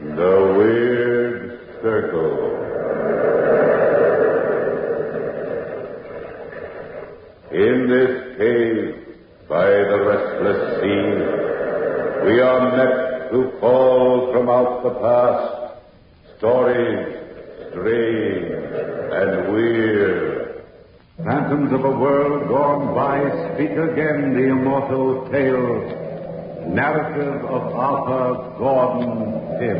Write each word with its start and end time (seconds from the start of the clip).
The 0.00 0.54
Weird 0.56 1.60
Circle. 1.82 2.34
In 7.52 7.88
this 7.88 8.36
cave 8.38 9.16
by 9.48 9.68
the 9.68 9.98
restless 10.06 10.60
sea, 10.80 11.38
we 12.26 12.40
are 12.40 12.76
met 12.76 13.30
to 13.30 13.52
call 13.60 14.32
from 14.32 14.48
out 14.48 14.82
the 14.82 14.94
past 15.00 16.38
stories 16.38 17.18
strange 17.70 18.52
and 19.12 19.52
weird. 19.52 20.47
Phantoms 21.24 21.72
of 21.72 21.84
a 21.84 21.90
world 21.90 22.48
gone 22.48 22.94
by 22.94 23.18
speak 23.54 23.72
again 23.72 24.34
the 24.34 24.50
immortal 24.50 25.28
tale 25.32 26.06
Narrative 26.68 27.44
of 27.44 27.74
Arthur 27.74 28.56
Gordon 28.56 29.58
Pym. 29.58 29.78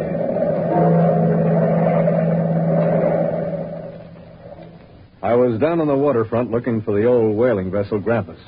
I 5.23 5.35
was 5.37 5.61
down 5.61 5.81
on 5.81 5.87
the 5.87 5.95
waterfront 5.95 6.51
looking 6.51 6.83
for 6.83 7.01
the 7.01 7.07
old 7.07 7.37
whaling 7.37 7.71
vessel 7.71 8.01
Grampus. 8.01 8.41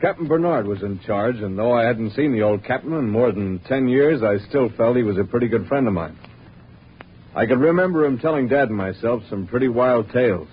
Captain 0.00 0.26
Bernard 0.26 0.66
was 0.66 0.82
in 0.82 0.98
charge, 1.06 1.36
and 1.36 1.56
though 1.56 1.72
I 1.72 1.84
hadn't 1.84 2.14
seen 2.16 2.32
the 2.32 2.42
old 2.42 2.64
captain 2.64 2.94
in 2.94 3.08
more 3.08 3.30
than 3.30 3.60
ten 3.60 3.86
years, 3.86 4.24
I 4.24 4.38
still 4.48 4.70
felt 4.70 4.96
he 4.96 5.04
was 5.04 5.18
a 5.18 5.24
pretty 5.24 5.46
good 5.46 5.68
friend 5.68 5.86
of 5.86 5.92
mine. 5.92 6.18
I 7.36 7.46
could 7.46 7.60
remember 7.60 8.04
him 8.04 8.18
telling 8.18 8.48
Dad 8.48 8.70
and 8.70 8.76
myself 8.76 9.22
some 9.30 9.46
pretty 9.46 9.68
wild 9.68 10.10
tales. 10.10 10.48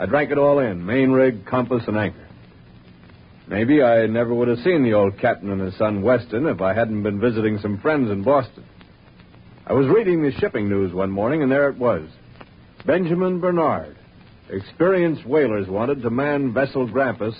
I 0.00 0.06
drank 0.06 0.30
it 0.30 0.38
all 0.38 0.60
in 0.60 0.86
main 0.86 1.10
rig, 1.10 1.44
compass, 1.44 1.82
and 1.86 1.98
anchor. 1.98 2.26
Maybe 3.46 3.82
I 3.82 4.06
never 4.06 4.32
would 4.32 4.48
have 4.48 4.60
seen 4.60 4.82
the 4.82 4.94
old 4.94 5.18
captain 5.18 5.50
and 5.50 5.60
his 5.60 5.76
son 5.76 6.00
Weston 6.00 6.46
if 6.46 6.62
I 6.62 6.72
hadn't 6.72 7.02
been 7.02 7.20
visiting 7.20 7.58
some 7.58 7.78
friends 7.80 8.10
in 8.10 8.22
Boston. 8.22 8.64
I 9.66 9.74
was 9.74 9.86
reading 9.88 10.22
the 10.22 10.32
shipping 10.32 10.70
news 10.70 10.94
one 10.94 11.10
morning, 11.10 11.42
and 11.42 11.52
there 11.52 11.68
it 11.68 11.76
was 11.76 12.08
Benjamin 12.86 13.40
Bernard. 13.40 13.94
Experienced 14.48 15.26
whalers 15.26 15.68
wanted 15.68 16.00
to 16.00 16.08
man 16.08 16.54
vessel 16.54 16.88
Grampus, 16.88 17.34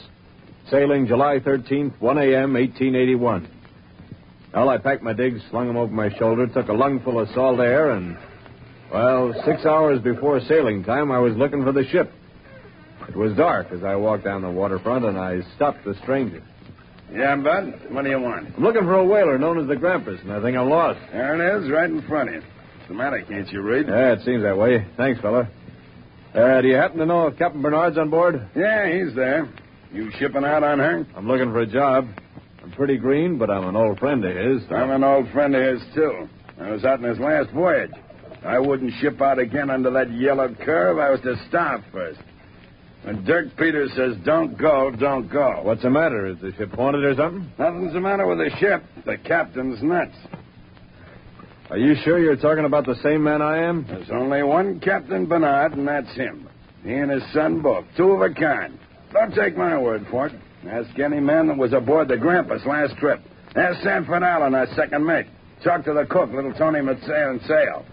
sailing 0.70 1.06
July 1.06 1.38
13th, 1.38 1.98
1 1.98 2.18
a.m., 2.18 2.52
1881. 2.52 3.48
Well, 4.52 4.68
I 4.68 4.76
packed 4.76 5.02
my 5.02 5.14
digs, 5.14 5.40
slung 5.50 5.66
them 5.66 5.78
over 5.78 5.92
my 5.92 6.14
shoulder, 6.18 6.46
took 6.46 6.68
a 6.68 6.74
lungful 6.74 7.20
of 7.20 7.30
salt 7.30 7.58
air, 7.58 7.92
and, 7.92 8.18
well, 8.92 9.32
six 9.46 9.64
hours 9.64 10.02
before 10.02 10.40
sailing 10.40 10.84
time, 10.84 11.10
I 11.10 11.20
was 11.20 11.34
looking 11.36 11.64
for 11.64 11.72
the 11.72 11.86
ship. 11.88 12.12
It 13.10 13.16
was 13.16 13.34
dark 13.36 13.72
as 13.72 13.82
I 13.82 13.96
walked 13.96 14.24
down 14.24 14.42
the 14.42 14.50
waterfront, 14.50 15.04
and 15.04 15.18
I 15.18 15.40
stopped 15.56 15.84
the 15.84 15.94
stranger. 16.02 16.42
Yeah, 17.12 17.34
Bud? 17.36 17.74
What 17.90 18.04
do 18.04 18.10
you 18.10 18.20
want? 18.20 18.54
I'm 18.56 18.62
looking 18.62 18.82
for 18.84 18.94
a 18.94 19.04
whaler 19.04 19.36
known 19.36 19.58
as 19.60 19.66
the 19.66 19.74
Grampus, 19.74 20.22
and 20.22 20.32
I 20.32 20.40
think 20.40 20.56
I'm 20.56 20.68
lost. 20.70 21.00
There 21.12 21.34
it 21.58 21.62
is, 21.64 21.70
right 21.70 21.90
in 21.90 22.02
front 22.02 22.28
of 22.28 22.34
you. 22.36 22.40
What's 22.42 22.88
the 22.88 22.94
matter? 22.94 23.20
Can't 23.28 23.48
you 23.50 23.62
read? 23.62 23.88
Yeah, 23.88 24.12
it 24.12 24.20
seems 24.24 24.42
that 24.44 24.56
way. 24.56 24.86
Thanks, 24.96 25.20
fella. 25.20 25.48
Uh, 26.34 26.60
do 26.60 26.68
you 26.68 26.76
happen 26.76 26.98
to 26.98 27.06
know 27.06 27.26
if 27.26 27.36
Captain 27.36 27.60
Bernard's 27.60 27.98
on 27.98 28.10
board? 28.10 28.48
Yeah, 28.54 28.88
he's 28.88 29.12
there. 29.16 29.48
You 29.92 30.12
shipping 30.20 30.44
out 30.44 30.62
on 30.62 30.78
her? 30.78 31.04
I'm 31.16 31.26
looking 31.26 31.50
for 31.50 31.58
a 31.60 31.66
job. 31.66 32.06
I'm 32.62 32.70
pretty 32.70 32.96
green, 32.96 33.38
but 33.38 33.50
I'm 33.50 33.66
an 33.68 33.74
old 33.74 33.98
friend 33.98 34.24
of 34.24 34.36
his. 34.36 34.62
so- 34.68 34.76
I'm 34.76 34.90
an 34.92 35.02
old 35.02 35.28
friend 35.30 35.56
of 35.56 35.62
his, 35.64 35.82
too. 35.94 36.28
I 36.60 36.70
was 36.70 36.84
out 36.84 37.00
in 37.00 37.04
his 37.08 37.18
last 37.18 37.50
voyage. 37.50 37.90
I 38.44 38.60
wouldn't 38.60 38.92
ship 39.00 39.20
out 39.20 39.40
again 39.40 39.68
under 39.68 39.90
that 39.90 40.12
yellow 40.12 40.54
curve. 40.54 40.98
I 40.98 41.10
was 41.10 41.20
to 41.22 41.34
starve 41.48 41.82
first. 41.92 42.20
When 43.04 43.24
Dirk 43.24 43.56
Peters 43.56 43.90
says 43.96 44.16
don't 44.24 44.58
go, 44.58 44.90
don't 44.90 45.28
go. 45.28 45.60
What's 45.62 45.82
the 45.82 45.90
matter? 45.90 46.26
Is 46.26 46.38
the 46.40 46.52
ship 46.56 46.72
haunted 46.72 47.04
or 47.04 47.14
something? 47.14 47.50
Nothing's 47.58 47.94
the 47.94 48.00
matter 48.00 48.26
with 48.26 48.38
the 48.38 48.50
ship. 48.58 48.82
The 49.06 49.16
captain's 49.16 49.82
nuts. 49.82 50.16
Are 51.70 51.78
you 51.78 51.94
sure 52.04 52.18
you're 52.18 52.36
talking 52.36 52.64
about 52.64 52.84
the 52.84 52.96
same 53.02 53.22
man 53.22 53.40
I 53.40 53.58
am? 53.58 53.86
There's 53.86 54.10
only 54.10 54.42
one 54.42 54.80
Captain 54.80 55.26
Bernard, 55.26 55.72
and 55.74 55.86
that's 55.86 56.12
him. 56.14 56.48
He 56.82 56.92
and 56.92 57.10
his 57.10 57.22
son 57.32 57.62
both. 57.62 57.84
Two 57.96 58.10
of 58.10 58.22
a 58.22 58.34
kind. 58.34 58.78
Don't 59.12 59.34
take 59.34 59.56
my 59.56 59.78
word 59.78 60.06
for 60.10 60.26
it. 60.26 60.32
Ask 60.68 60.98
any 60.98 61.20
man 61.20 61.46
that 61.46 61.56
was 61.56 61.72
aboard 61.72 62.08
the 62.08 62.16
Grampus 62.16 62.66
last 62.66 62.96
trip. 62.98 63.20
Ask 63.56 63.82
Sanford 63.82 64.22
Allen, 64.22 64.54
our 64.54 64.66
second 64.74 65.06
mate. 65.06 65.26
Talk 65.64 65.84
to 65.84 65.92
the 65.92 66.06
cook, 66.06 66.30
little 66.32 66.52
Tony 66.54 66.80
Mateo 66.80 67.30
and 67.30 67.40
Sale. 67.42 67.84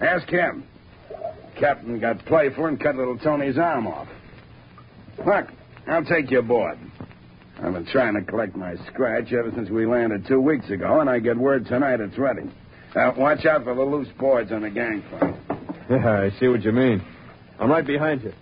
Ask 0.00 0.28
him. 0.28 0.64
Captain 1.58 2.00
got 2.00 2.24
playful 2.24 2.66
and 2.66 2.80
cut 2.80 2.96
little 2.96 3.18
Tony's 3.18 3.58
arm 3.58 3.86
off. 3.86 4.08
Look, 5.26 5.46
I'll 5.86 6.04
take 6.04 6.30
you 6.30 6.38
aboard. 6.38 6.78
I've 7.62 7.74
been 7.74 7.86
trying 7.86 8.14
to 8.14 8.22
collect 8.22 8.56
my 8.56 8.74
scratch 8.86 9.32
ever 9.32 9.50
since 9.54 9.68
we 9.68 9.84
landed 9.86 10.26
two 10.26 10.40
weeks 10.40 10.70
ago, 10.70 11.00
and 11.00 11.10
I 11.10 11.18
get 11.18 11.36
word 11.36 11.66
tonight 11.66 12.00
it's 12.00 12.16
ready. 12.16 12.50
Now, 12.94 13.14
watch 13.16 13.44
out 13.44 13.64
for 13.64 13.74
the 13.74 13.82
loose 13.82 14.08
boards 14.18 14.50
on 14.50 14.62
the 14.62 14.70
gangplank. 14.70 15.36
Yeah, 15.90 16.22
I 16.22 16.30
see 16.40 16.48
what 16.48 16.62
you 16.62 16.72
mean. 16.72 17.04
I'm 17.58 17.70
right 17.70 17.86
behind 17.86 18.22
you. 18.22 18.32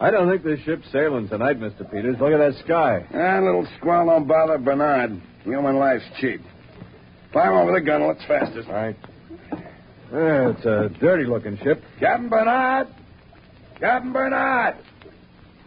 I 0.00 0.10
don't 0.10 0.28
think 0.30 0.42
this 0.42 0.60
ship's 0.64 0.90
sailing 0.90 1.28
tonight, 1.28 1.60
Mr. 1.60 1.88
Peters. 1.90 2.16
Look 2.18 2.32
at 2.32 2.38
that 2.38 2.54
sky. 2.64 3.06
Ah, 3.14 3.38
little 3.40 3.68
squall 3.78 4.06
don't 4.06 4.26
bother 4.26 4.58
Bernard. 4.58 5.20
Human 5.44 5.76
life's 5.76 6.04
cheap. 6.20 6.40
Climb 7.32 7.52
over 7.52 7.72
the 7.72 7.80
gunwale. 7.80 8.14
It's 8.16 8.24
fastest. 8.24 8.68
All 8.68 8.74
right. 8.74 8.96
Yeah, 10.12 10.50
it's 10.50 10.64
a 10.64 10.88
dirty 11.00 11.24
looking 11.24 11.56
ship. 11.58 11.82
Captain 12.00 12.28
Bernard! 12.28 12.88
Captain 13.78 14.12
Bernard! 14.12 14.76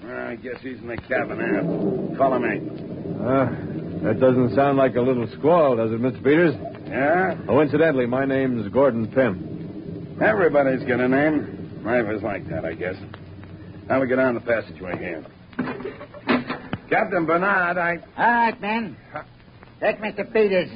I 0.07 0.35
guess 0.35 0.55
he's 0.61 0.77
in 0.79 0.87
the 0.87 0.97
cabin 0.97 1.37
now. 1.39 2.17
Follow 2.17 2.39
me. 2.39 2.59
Uh, 3.19 3.45
that 4.03 4.19
doesn't 4.19 4.55
sound 4.55 4.77
like 4.77 4.95
a 4.95 5.01
little 5.01 5.27
squall, 5.37 5.75
does 5.77 5.91
it, 5.91 5.99
Mr. 5.99 6.17
Peters? 6.23 6.55
Yeah? 6.87 7.35
Oh, 7.47 7.59
incidentally, 7.61 8.05
my 8.05 8.25
name's 8.25 8.67
Gordon 8.71 9.07
Pym. 9.07 10.17
Everybody's 10.21 10.83
got 10.87 10.99
a 10.99 11.07
name. 11.07 11.81
Life 11.83 12.05
is 12.15 12.21
like 12.23 12.47
that, 12.49 12.65
I 12.65 12.73
guess. 12.73 12.95
Now 13.87 14.01
we 14.01 14.07
get 14.07 14.15
down 14.17 14.35
the 14.35 14.41
passageway 14.41 14.97
here. 14.97 15.25
Captain 16.89 17.25
Bernard, 17.25 17.77
I. 17.77 17.97
All 18.17 18.25
right, 18.25 18.61
men. 18.61 18.95
Take 19.79 19.99
Mr. 19.99 20.31
Peters 20.31 20.69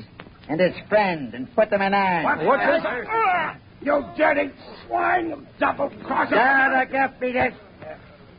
and 0.48 0.59
his 0.59 0.74
friend 0.88 1.33
and 1.33 1.54
put 1.56 1.69
them 1.69 1.81
in 1.81 1.94
irons. 1.94 2.45
What's 2.45 2.63
this? 2.65 2.81
Ah, 3.07 3.57
you 3.81 4.04
dirty 4.18 4.51
swine! 4.88 5.30
You 5.30 5.48
double 5.59 5.89
crosser! 6.04 6.36
Down 6.36 6.80
the 6.80 6.92
gap, 6.92 7.19
Peters. 7.19 7.54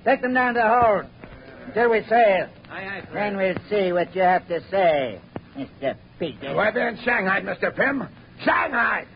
Take 0.05 0.23
them 0.23 0.35
down 0.35 0.55
to 0.55 0.61
the 0.61 0.69
hold 0.69 1.07
until 1.67 1.91
we 1.91 2.03
sail. 2.09 2.49
Then 3.13 3.37
we'll 3.37 3.55
see 3.69 3.93
what 3.93 4.15
you 4.15 4.23
have 4.23 4.47
to 4.49 4.61
say, 4.71 5.21
Mr. 5.57 5.97
Peters. 6.19 6.57
We're 6.57 6.73
there 6.73 6.89
in 6.89 6.97
Shanghai, 7.05 7.41
Mr. 7.43 7.75
Pym. 7.75 8.09
Shanghai! 8.43 9.07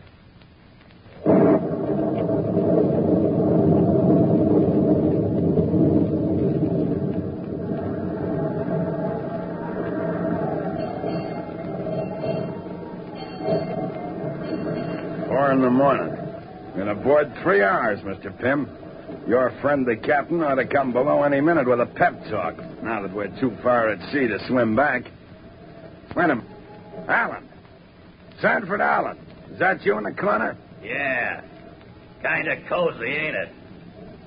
Four 15.27 15.51
in 15.51 15.61
the 15.61 15.69
morning. 15.69 16.15
Been 16.75 16.89
aboard 16.89 17.33
three 17.41 17.63
hours, 17.63 17.99
Mr. 18.01 18.37
Pym. 18.39 18.69
Your 19.27 19.51
friend, 19.61 19.87
the 19.87 19.95
captain, 19.95 20.43
ought 20.43 20.55
to 20.55 20.67
come 20.67 20.93
below 20.93 21.23
any 21.23 21.41
minute 21.41 21.67
with 21.67 21.81
a 21.81 21.87
pep 21.87 22.13
talk, 22.29 22.57
now 22.83 23.01
that 23.01 23.11
we're 23.13 23.35
too 23.39 23.57
far 23.63 23.89
at 23.89 23.99
sea 24.11 24.27
to 24.27 24.37
swim 24.47 24.75
back. 24.75 25.03
Wait 26.15 26.25
a 26.25 26.35
minute. 26.35 26.45
Allen. 27.07 27.49
Sanford 28.39 28.81
Allen. 28.81 29.17
Is 29.51 29.59
that 29.59 29.83
you 29.83 29.97
in 29.97 30.03
the 30.03 30.11
corner? 30.11 30.55
Yeah. 30.83 31.41
Kind 32.21 32.47
of 32.47 32.59
cozy, 32.69 33.05
ain't 33.05 33.35
it? 33.35 33.49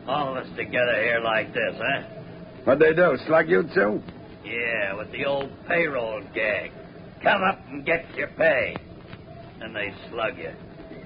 All 0.08 0.36
of 0.36 0.44
us 0.44 0.56
together 0.56 1.00
here 1.02 1.20
like 1.22 1.54
this, 1.54 1.76
huh? 1.76 2.02
What'd 2.64 2.82
they 2.82 2.94
do, 2.94 3.16
slug 3.26 3.48
you 3.48 3.62
too? 3.74 4.02
Yeah, 4.44 4.94
with 4.94 5.12
the 5.12 5.26
old 5.26 5.50
payroll 5.68 6.22
gag. 6.34 6.72
Come 7.22 7.42
up 7.42 7.60
and 7.68 7.84
get 7.84 8.04
your 8.16 8.28
pay. 8.28 8.76
And 9.60 9.76
they 9.76 9.92
slug 10.10 10.38
you. 10.38 10.52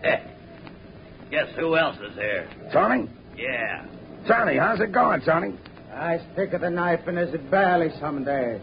Guess 1.31 1.49
who 1.57 1.77
else 1.77 1.97
is 1.97 2.15
here? 2.15 2.49
Tony? 2.73 3.09
Yeah. 3.37 3.87
Tony, 4.29 4.57
how's 4.57 4.81
it 4.81 4.93
going, 4.93 5.21
Tony? 5.23 5.55
I 5.93 6.19
stick 6.33 6.53
to 6.53 6.59
the 6.59 6.71
knife 6.71 7.07
in 7.09 7.17
his 7.17 7.31
belly 7.51 7.91
someday. 8.01 8.61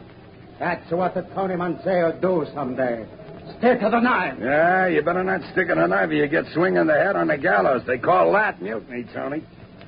That's 0.59 0.91
what 0.91 1.13
the 1.13 1.21
Tony 1.35 1.55
Mansell 1.55 2.19
do 2.21 2.45
someday. 2.53 3.05
Stick 3.57 3.81
of 3.81 3.91
the 3.91 3.99
knife. 3.99 4.37
Yeah, 4.39 4.87
you 4.87 5.01
better 5.01 5.23
not 5.23 5.41
stick 5.51 5.69
in 5.69 5.77
the 5.79 5.87
knife 5.87 6.09
or 6.09 6.13
you 6.13 6.27
get 6.27 6.45
swinging 6.53 6.85
the 6.87 6.93
head 6.93 7.15
on 7.15 7.27
the 7.27 7.37
gallows. 7.37 7.81
They 7.87 7.97
call 7.97 8.31
that 8.33 8.61
mutiny, 8.61 9.05
Tony. 9.13 9.43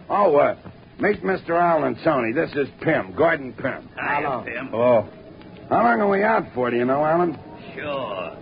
Oh, 0.10 0.36
uh, 0.38 0.56
meet 1.00 1.22
Mr. 1.24 1.52
Allen, 1.52 1.98
Tony. 2.04 2.32
This 2.34 2.52
is 2.56 2.68
Pym, 2.82 3.14
Gordon 3.16 3.54
Pym. 3.54 3.90
Hiya, 3.96 4.22
Hello. 4.22 4.44
Pym. 4.46 4.70
Oh. 4.74 5.10
How 5.70 5.84
long 5.84 6.02
are 6.02 6.10
we 6.10 6.24
out 6.24 6.44
for, 6.54 6.70
do 6.70 6.78
you 6.78 6.86
know, 6.86 7.04
Allen? 7.06 7.38
Sure. 7.76 8.36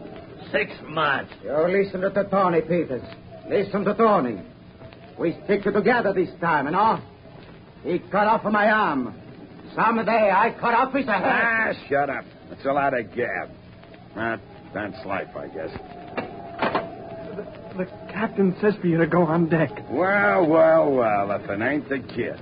Six 0.51 0.71
months. 0.87 1.31
You 1.43 1.51
listen 1.67 2.01
to 2.01 2.09
the 2.09 2.23
Tony, 2.23 2.61
Peters. 2.61 3.03
Listen 3.47 3.83
to 3.85 3.93
Tony. 3.93 4.41
We 5.19 5.37
stick 5.43 5.63
together 5.63 6.13
this 6.13 6.29
time, 6.39 6.65
you 6.65 6.71
know? 6.71 7.01
He 7.83 7.99
cut 7.99 8.25
off 8.27 8.43
my 8.45 8.71
arm. 8.71 9.13
Someday 9.75 10.31
I 10.31 10.55
cut 10.59 10.73
off 10.73 10.93
his 10.93 11.05
head. 11.05 11.21
Ah, 11.23 11.73
shut 11.89 12.09
up. 12.09 12.23
It's 12.51 12.65
a 12.65 12.71
lot 12.71 12.97
of 12.97 13.13
gab. 13.13 13.49
That, 14.15 14.39
that's 14.73 15.05
life, 15.05 15.27
I 15.35 15.47
guess. 15.47 15.69
The 17.77 17.85
captain 18.11 18.55
says 18.61 18.75
for 18.81 18.87
you 18.87 18.97
to 18.97 19.07
go 19.07 19.23
on 19.23 19.49
deck. 19.49 19.69
Well, 19.89 20.47
well, 20.47 20.91
well, 20.91 21.31
if 21.31 21.49
it 21.49 21.61
ain't 21.61 21.87
the 21.89 21.99
kid. 21.99 22.39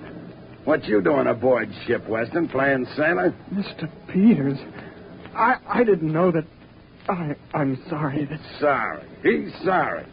What 0.63 0.83
you 0.85 1.01
doing 1.01 1.27
aboard 1.27 1.69
ship, 1.85 2.07
Weston? 2.07 2.47
Playing 2.47 2.85
sailor? 2.95 3.33
Mr. 3.53 3.89
Peters, 4.07 4.57
I 5.33 5.56
I 5.68 5.83
didn't 5.83 6.12
know 6.12 6.31
that. 6.31 6.45
I 7.09 7.35
I'm 7.53 7.81
sorry 7.89 8.25
that. 8.25 8.39
Sorry. 8.59 9.03
He's 9.23 9.53
sorry. 9.63 10.06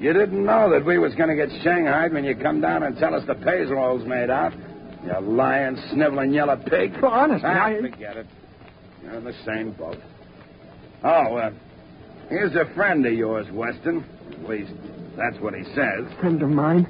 You 0.00 0.14
didn't 0.14 0.46
know 0.46 0.70
that 0.70 0.84
we 0.86 0.96
was 0.98 1.14
going 1.14 1.28
to 1.28 1.36
get 1.36 1.50
shanghaied 1.62 2.14
when 2.14 2.24
you 2.24 2.34
come 2.34 2.62
down 2.62 2.82
and 2.84 2.96
tell 2.96 3.14
us 3.14 3.22
the 3.26 3.34
payroll's 3.34 4.06
made 4.06 4.30
out. 4.30 4.54
You 5.04 5.20
lying, 5.20 5.76
sniveling 5.92 6.32
yellow 6.32 6.56
pig. 6.56 6.94
Well, 7.02 7.10
honestly, 7.12 7.46
ah, 7.46 7.66
I- 7.66 7.80
forget 7.82 8.16
it. 8.16 8.26
You're 9.02 9.14
in 9.14 9.24
the 9.24 9.34
same 9.44 9.72
boat. 9.72 9.98
Oh, 11.04 11.36
uh, 11.36 11.50
here's 12.30 12.54
a 12.54 12.64
friend 12.74 13.04
of 13.04 13.12
yours, 13.12 13.46
Weston. 13.52 14.04
At 14.32 14.48
least, 14.48 14.72
that's 15.16 15.38
what 15.38 15.54
he 15.54 15.64
says. 15.74 16.06
Friend 16.18 16.42
of 16.42 16.48
mine, 16.48 16.88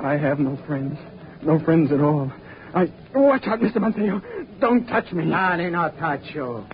I 0.00 0.16
have 0.16 0.38
no 0.38 0.56
friends, 0.66 0.98
no 1.42 1.58
friends 1.58 1.92
at 1.92 2.00
all. 2.00 2.32
I 2.74 2.90
watch 3.14 3.46
out, 3.46 3.60
Mr. 3.60 3.76
Montayo. 3.76 4.22
Don't 4.58 4.86
touch 4.86 5.12
me. 5.12 5.24
Tony, 5.30 5.68
not 5.70 5.98
touch 5.98 6.34
you. 6.34 6.66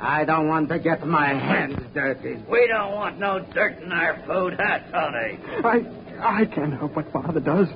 I 0.00 0.24
don't 0.24 0.48
want 0.48 0.68
to 0.68 0.78
get 0.78 1.06
my 1.06 1.28
hands 1.28 1.78
dirty. 1.94 2.36
We 2.50 2.66
don't 2.68 2.92
want 2.92 3.18
no 3.18 3.40
dirt 3.54 3.78
in 3.82 3.90
our 3.92 4.16
food, 4.26 4.54
huh, 4.58 4.78
Tony? 4.92 5.38
I 5.64 6.40
I 6.40 6.44
can't 6.46 6.72
help 6.74 6.96
what 6.96 7.10
Father 7.12 7.40
does. 7.40 7.68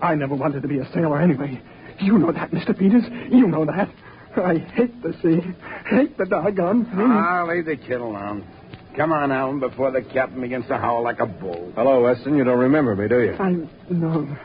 I 0.00 0.14
never 0.14 0.34
wanted 0.34 0.62
to 0.62 0.68
be 0.68 0.78
a 0.78 0.90
sailor 0.92 1.20
anyway. 1.20 1.60
You 2.00 2.18
know 2.18 2.32
that, 2.32 2.50
Mr. 2.50 2.76
Peters. 2.78 3.04
You 3.30 3.46
know 3.46 3.64
that. 3.64 3.88
I 4.36 4.58
hate 4.58 5.00
the 5.02 5.12
sea. 5.22 5.40
Hate 5.88 6.16
the 6.18 6.24
doggone 6.26 6.86
sea. 6.86 7.02
I'll 7.02 7.46
leave 7.48 7.66
the 7.66 7.76
kid 7.76 8.00
alone. 8.00 8.46
Come 8.96 9.12
on, 9.12 9.30
Allen, 9.32 9.60
before 9.60 9.90
the 9.90 10.02
captain 10.02 10.40
begins 10.40 10.66
to 10.68 10.76
howl 10.76 11.02
like 11.02 11.20
a 11.20 11.26
bull. 11.26 11.72
Hello, 11.76 12.02
Weston. 12.02 12.36
You 12.36 12.44
don't 12.44 12.58
remember 12.58 12.94
me, 12.96 13.08
do 13.08 13.20
you? 13.20 13.34
I 13.34 13.56
no, 13.90 14.36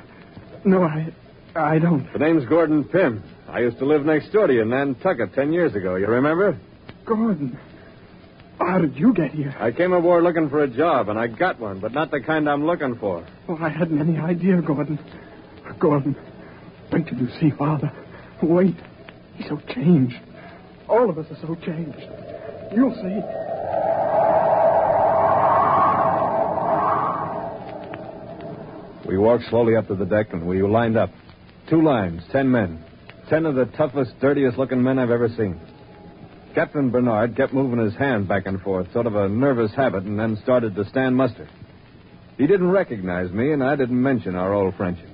no, 0.65 0.83
I 0.83 1.11
I 1.55 1.79
don't. 1.79 2.11
The 2.13 2.19
name's 2.19 2.45
Gordon 2.45 2.83
Pym. 2.83 3.23
I 3.47 3.59
used 3.59 3.79
to 3.79 3.85
live 3.85 4.05
next 4.05 4.31
door 4.31 4.47
to 4.47 4.53
you 4.53 4.61
in 4.61 4.69
Nantucket 4.69 5.33
ten 5.33 5.51
years 5.53 5.75
ago. 5.75 5.95
You 5.95 6.07
remember? 6.07 6.57
Gordon, 7.09 7.57
how 8.59 8.77
did 8.77 8.95
you 8.95 9.15
get 9.15 9.31
here? 9.31 9.55
I 9.59 9.71
came 9.71 9.93
aboard 9.93 10.23
looking 10.23 10.47
for 10.47 10.61
a 10.61 10.67
job, 10.67 11.09
and 11.09 11.17
I 11.17 11.25
got 11.25 11.59
one, 11.59 11.79
but 11.79 11.91
not 11.91 12.11
the 12.11 12.21
kind 12.21 12.47
I'm 12.47 12.67
looking 12.67 12.97
for. 12.97 13.25
Well, 13.47 13.57
I 13.59 13.69
hadn't 13.69 13.99
any 13.99 14.19
idea, 14.19 14.61
Gordon. 14.61 14.99
Gordon, 15.79 16.15
wait 16.91 17.07
till 17.07 17.17
you 17.17 17.29
see 17.39 17.49
Father. 17.49 17.91
Wait. 18.43 18.75
He's 19.37 19.47
so 19.47 19.59
changed. 19.73 20.19
All 20.87 21.09
of 21.09 21.17
us 21.17 21.25
are 21.31 21.37
so 21.41 21.55
changed. 21.55 21.97
You'll 22.75 22.93
see. 22.93 23.19
We 29.09 29.17
walked 29.17 29.45
slowly 29.49 29.75
up 29.75 29.87
to 29.87 29.95
the 29.95 30.05
deck, 30.05 30.27
and 30.33 30.45
we 30.47 30.61
lined 30.61 30.95
up. 30.95 31.09
Two 31.71 31.81
lines, 31.81 32.21
ten 32.31 32.51
men. 32.51 32.83
Ten 33.29 33.47
of 33.47 33.55
the 33.55 33.65
toughest, 33.65 34.11
dirtiest 34.19 34.59
looking 34.59 34.83
men 34.83 34.99
I've 34.99 35.09
ever 35.09 35.29
seen. 35.29 35.59
Captain 36.59 36.89
Bernard 36.89 37.37
kept 37.37 37.53
moving 37.53 37.79
his 37.79 37.95
hand 37.95 38.27
back 38.27 38.45
and 38.45 38.61
forth, 38.61 38.91
sort 38.91 39.07
of 39.07 39.15
a 39.15 39.29
nervous 39.29 39.71
habit, 39.73 40.03
and 40.03 40.19
then 40.19 40.37
started 40.43 40.75
to 40.75 40.83
stand 40.89 41.15
muster. 41.15 41.47
He 42.37 42.47
didn't 42.47 42.69
recognize 42.69 43.31
me, 43.31 43.53
and 43.53 43.63
I 43.63 43.77
didn't 43.77 44.03
mention 44.03 44.35
our 44.35 44.53
old 44.53 44.75
friendship. 44.75 45.07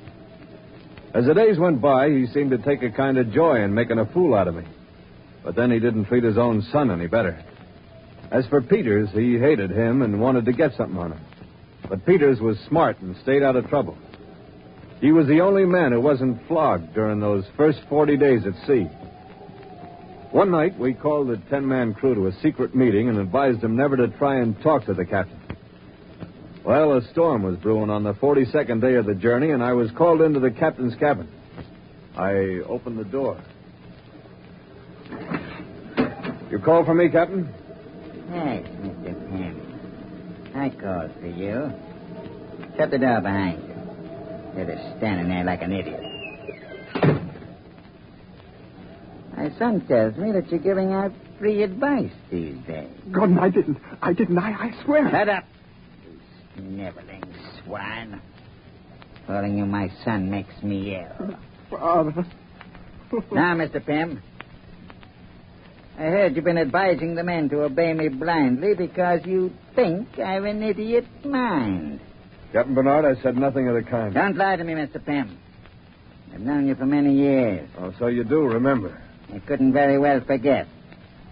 As 1.14 1.28
the 1.28 1.36
days 1.36 1.60
went 1.60 1.82
by, 1.82 2.10
he 2.10 2.26
seemed 2.34 2.50
to 2.50 2.58
take 2.58 2.82
a 2.82 2.90
kind 2.90 3.20
of 3.20 3.32
joy 3.32 3.62
in 3.62 3.76
making 3.76 4.00
a 4.00 4.08
fool 4.08 4.34
out 4.34 4.48
of 4.48 4.56
me. 4.56 4.64
But 5.44 5.54
then 5.54 5.70
he 5.70 5.78
didn't 5.78 6.06
treat 6.06 6.24
his 6.24 6.40
own 6.40 6.64
son 6.72 6.90
any 6.90 7.06
better. 7.06 7.40
As 8.32 8.48
for 8.48 8.60
Peters, 8.60 9.10
he 9.14 9.38
hated 9.38 9.70
him 9.70 10.02
and 10.02 10.20
wanted 10.20 10.46
to 10.46 10.52
get 10.52 10.74
something 10.76 10.98
on 10.98 11.12
him. 11.12 11.22
But 11.88 12.08
Peters 12.08 12.42
was 12.42 12.58
smart 12.68 13.00
and 13.02 13.16
stayed 13.22 13.44
out 13.44 13.56
of 13.56 13.70
trouble. 13.70 13.96
He 15.00 15.12
was 15.12 15.28
the 15.28 15.42
only 15.42 15.66
man 15.66 15.92
who 15.92 16.02
wasn't 16.02 16.48
flogged 16.48 16.96
during 16.96 17.20
those 17.20 17.46
first 17.56 17.82
40 17.88 18.18
days 18.18 18.42
at 18.48 18.56
sea. 18.66 18.90
One 20.36 20.52
night, 20.52 20.78
we 20.78 20.94
called 20.94 21.30
the 21.30 21.38
10 21.50 21.66
man 21.66 21.94
crew 21.94 22.14
to 22.14 22.28
a 22.28 22.34
secret 22.42 22.76
meeting 22.76 23.08
and 23.08 23.20
advised 23.20 23.62
them 23.62 23.78
never 23.78 23.96
to 23.96 24.10
try 24.10 24.42
and 24.42 24.62
talk 24.62 24.86
to 24.88 24.94
the 24.94 25.06
captain. 25.06 25.40
Well, 26.66 26.98
a 26.98 27.02
storm 27.12 27.42
was 27.42 27.56
brewing 27.56 27.90
on 27.90 28.04
the 28.04 28.14
42nd 28.16 28.82
day 28.82 28.96
of 28.96 29.06
the 29.06 29.16
journey, 29.16 29.52
and 29.52 29.64
I 29.64 29.72
was 29.72 29.92
called 29.92 30.20
into 30.20 30.42
the 30.42 30.52
captain's 30.52 30.94
cabin. 30.96 31.30
I 32.18 32.60
opened 32.68 33.00
the 33.00 33.06
door. 33.06 33.42
You 36.52 36.60
called 36.60 36.86
for 36.86 36.94
me, 36.94 37.08
Captain? 37.08 37.48
Yes, 38.30 38.68
Mr. 38.82 39.30
Pym. 39.32 40.52
I 40.54 40.70
called 40.70 41.12
for 41.18 41.28
you. 41.28 41.72
Shut 42.76 42.92
the 42.92 42.98
door 42.98 43.22
behind 43.22 43.64
you. 43.64 44.58
You're 44.58 44.76
just 44.76 44.98
standing 44.98 45.30
there 45.30 45.46
like 45.46 45.62
an 45.62 45.72
idiot. 45.72 46.15
My 49.46 49.60
son 49.60 49.82
tells 49.82 50.18
me 50.18 50.32
that 50.32 50.50
you're 50.50 50.60
giving 50.60 50.92
out 50.92 51.12
free 51.38 51.62
advice 51.62 52.10
these 52.32 52.58
days. 52.66 52.90
Gordon, 53.12 53.38
I 53.38 53.50
didn't. 53.50 53.78
I 54.02 54.12
didn't. 54.12 54.40
I, 54.40 54.50
I 54.50 54.84
swear. 54.84 55.08
Shut 55.12 55.30
up, 55.30 55.44
you 56.04 56.20
sniveling 56.56 57.24
swine. 57.64 58.20
Calling 59.28 59.56
you 59.56 59.68
my 59.68 59.92
son 60.04 60.32
makes 60.32 60.64
me 60.64 60.96
ill. 60.96 61.38
Father. 61.70 62.26
Now, 63.32 63.56
Mr. 63.56 63.86
Pym, 63.86 64.20
I 66.00 66.02
heard 66.02 66.36
you've 66.36 66.44
been 66.44 66.58
advising 66.58 67.14
the 67.14 67.24
men 67.24 67.48
to 67.50 67.62
obey 67.66 67.94
me 67.94 68.08
blindly 68.08 68.74
because 68.74 69.24
you 69.26 69.54
think 69.76 70.18
I've 70.18 70.46
an 70.46 70.64
idiot 70.64 71.06
mind. 71.24 72.00
Captain 72.52 72.74
Bernard, 72.74 73.06
I 73.06 73.22
said 73.22 73.38
nothing 73.38 73.68
of 73.68 73.76
the 73.76 73.84
kind. 73.84 74.12
Don't 74.12 74.38
lie 74.38 74.56
to 74.56 74.64
me, 74.64 74.74
Mr. 74.74 75.06
Pym. 75.06 75.38
I've 76.34 76.42
known 76.42 76.68
you 76.68 76.74
for 76.74 76.88
many 76.88 77.14
years. 77.14 77.70
Oh, 77.78 77.94
so 78.00 78.08
you 78.08 78.24
do 78.24 78.42
remember. 78.42 79.00
I 79.34 79.40
couldn't 79.40 79.74
very 79.74 79.98
well 79.98 80.22
forget, 80.22 80.68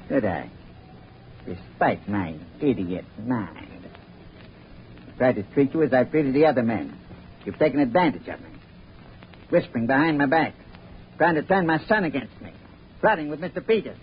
could 0.08 0.26
I? 0.26 0.50
Despite 1.46 2.08
my 2.08 2.36
idiot 2.62 3.06
mind. 3.26 3.90
I 5.08 5.18
tried 5.18 5.36
to 5.36 5.44
treat 5.54 5.74
you 5.74 5.84
as 5.84 5.94
I've 5.94 6.12
treated 6.12 6.34
the 6.34 6.46
other 6.46 6.64
men. 6.64 6.98
You've 7.46 7.60
taken 7.60 7.80
advantage 7.80 8.28
of 8.28 8.40
me. 8.42 8.50
Whispering 9.50 9.88
behind 9.88 10.18
my 10.18 10.26
back. 10.26 10.54
Trying 11.18 11.36
to 11.36 11.44
turn 11.44 11.68
my 11.68 11.80
son 11.86 12.04
against 12.06 12.40
me. 12.42 12.52
Plotting 13.02 13.30
with 13.30 13.42
Mr. 13.42 13.66
Peters. 13.66 13.98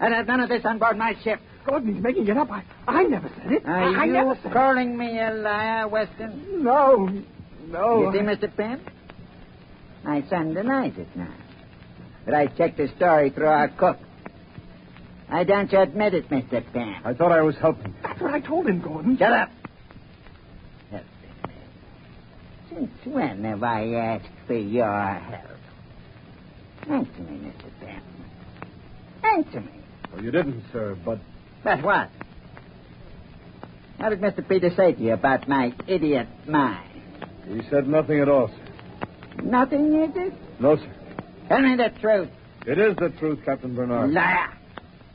I'd 0.00 0.12
have 0.12 0.26
none 0.26 0.40
of 0.40 0.48
this 0.48 0.64
on 0.64 0.78
board 0.78 0.96
my 0.96 1.14
ship. 1.22 1.40
Gordon, 1.66 1.94
he's 1.94 2.02
making 2.02 2.26
it 2.28 2.36
up. 2.36 2.50
I, 2.50 2.62
I 2.86 3.02
never 3.02 3.28
said 3.28 3.52
it. 3.52 3.66
Are 3.66 3.78
I, 3.78 4.02
I 4.02 4.04
you 4.04 4.12
never 4.12 4.38
said 4.42 4.52
calling 4.52 4.96
me 4.96 5.18
a 5.20 5.32
liar, 5.34 5.88
Weston? 5.88 6.62
No. 6.62 7.08
No. 7.66 8.02
You 8.04 8.12
see, 8.12 8.24
Mr. 8.24 8.56
Pym? 8.56 8.80
My 10.04 10.22
son 10.30 10.54
denies 10.54 10.94
it 10.96 11.08
now. 11.14 11.34
But 12.28 12.34
I 12.36 12.46
checked 12.48 12.76
the 12.76 12.88
story 12.94 13.30
through 13.30 13.46
our 13.46 13.68
cook. 13.68 13.96
Why 15.28 15.44
don't 15.44 15.72
you 15.72 15.80
admit 15.80 16.12
it, 16.12 16.28
Mr. 16.28 16.62
Pym? 16.74 16.96
I 17.02 17.14
thought 17.14 17.32
I 17.32 17.40
was 17.40 17.56
helping. 17.56 17.94
That's 18.02 18.20
what 18.20 18.34
I 18.34 18.40
told 18.40 18.66
him, 18.66 18.82
Gordon. 18.82 19.16
Shut 19.16 19.32
up. 19.32 19.48
Help 20.90 21.04
this 21.22 21.48
man. 21.48 21.56
Since 22.68 22.90
when 23.14 23.44
have 23.44 23.62
I 23.62 23.94
asked 23.94 24.28
for 24.46 24.52
your 24.58 25.14
help? 25.14 25.56
Answer 26.90 27.22
me, 27.22 27.50
Mr. 27.50 27.70
Pym. 27.80 28.02
Answer 29.24 29.60
me. 29.62 29.70
Well, 30.12 30.22
you 30.22 30.30
didn't, 30.30 30.64
sir, 30.70 30.98
but 31.02 31.20
But 31.64 31.82
what? 31.82 32.10
What 33.96 34.10
did 34.10 34.20
Mr. 34.20 34.46
Peters 34.46 34.76
say 34.76 34.92
to 34.92 35.00
you 35.00 35.14
about 35.14 35.48
my 35.48 35.72
idiot 35.86 36.28
mind? 36.46 36.90
he 37.48 37.62
said 37.70 37.88
nothing 37.88 38.20
at 38.20 38.28
all, 38.28 38.48
sir. 38.48 39.42
Nothing, 39.44 39.94
is 40.02 40.10
it? 40.14 40.34
No, 40.60 40.76
sir. 40.76 40.94
Tell 41.48 41.60
me 41.60 41.76
the 41.76 41.90
truth. 42.00 42.28
It 42.66 42.78
is 42.78 42.96
the 42.96 43.10
truth, 43.18 43.40
Captain 43.44 43.74
Bernard. 43.74 44.10
Liar. 44.10 44.52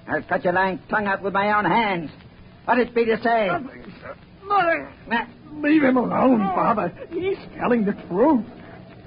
I'll 0.07 0.23
cut 0.23 0.43
your 0.43 0.53
lying 0.53 0.79
tongue 0.89 1.07
out 1.07 1.21
with 1.21 1.33
my 1.33 1.57
own 1.57 1.65
hands. 1.65 2.09
What 2.65 2.75
did 2.75 2.93
Peter 2.95 3.17
say? 3.23 3.47
Nothing, 3.47 3.93
sir. 4.01 4.15
Nothing. 4.47 4.87
Nah, 5.07 5.25
Leave 5.61 5.83
him 5.83 5.97
alone, 5.97 6.39
Father. 6.39 6.91
He's 7.11 7.37
telling 7.57 7.85
the 7.85 7.93
truth. 8.09 8.45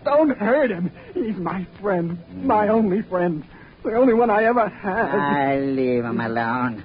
Don't 0.04 0.30
hurt 0.38 0.70
him. 0.70 0.90
He's 1.12 1.36
my 1.36 1.66
friend. 1.80 2.18
My 2.44 2.68
only 2.68 3.02
friend. 3.02 3.44
The 3.82 3.94
only 3.96 4.14
one 4.14 4.30
I 4.30 4.44
ever 4.44 4.68
had. 4.68 5.06
I'll 5.06 5.66
leave 5.66 6.04
him 6.04 6.20
alone. 6.20 6.84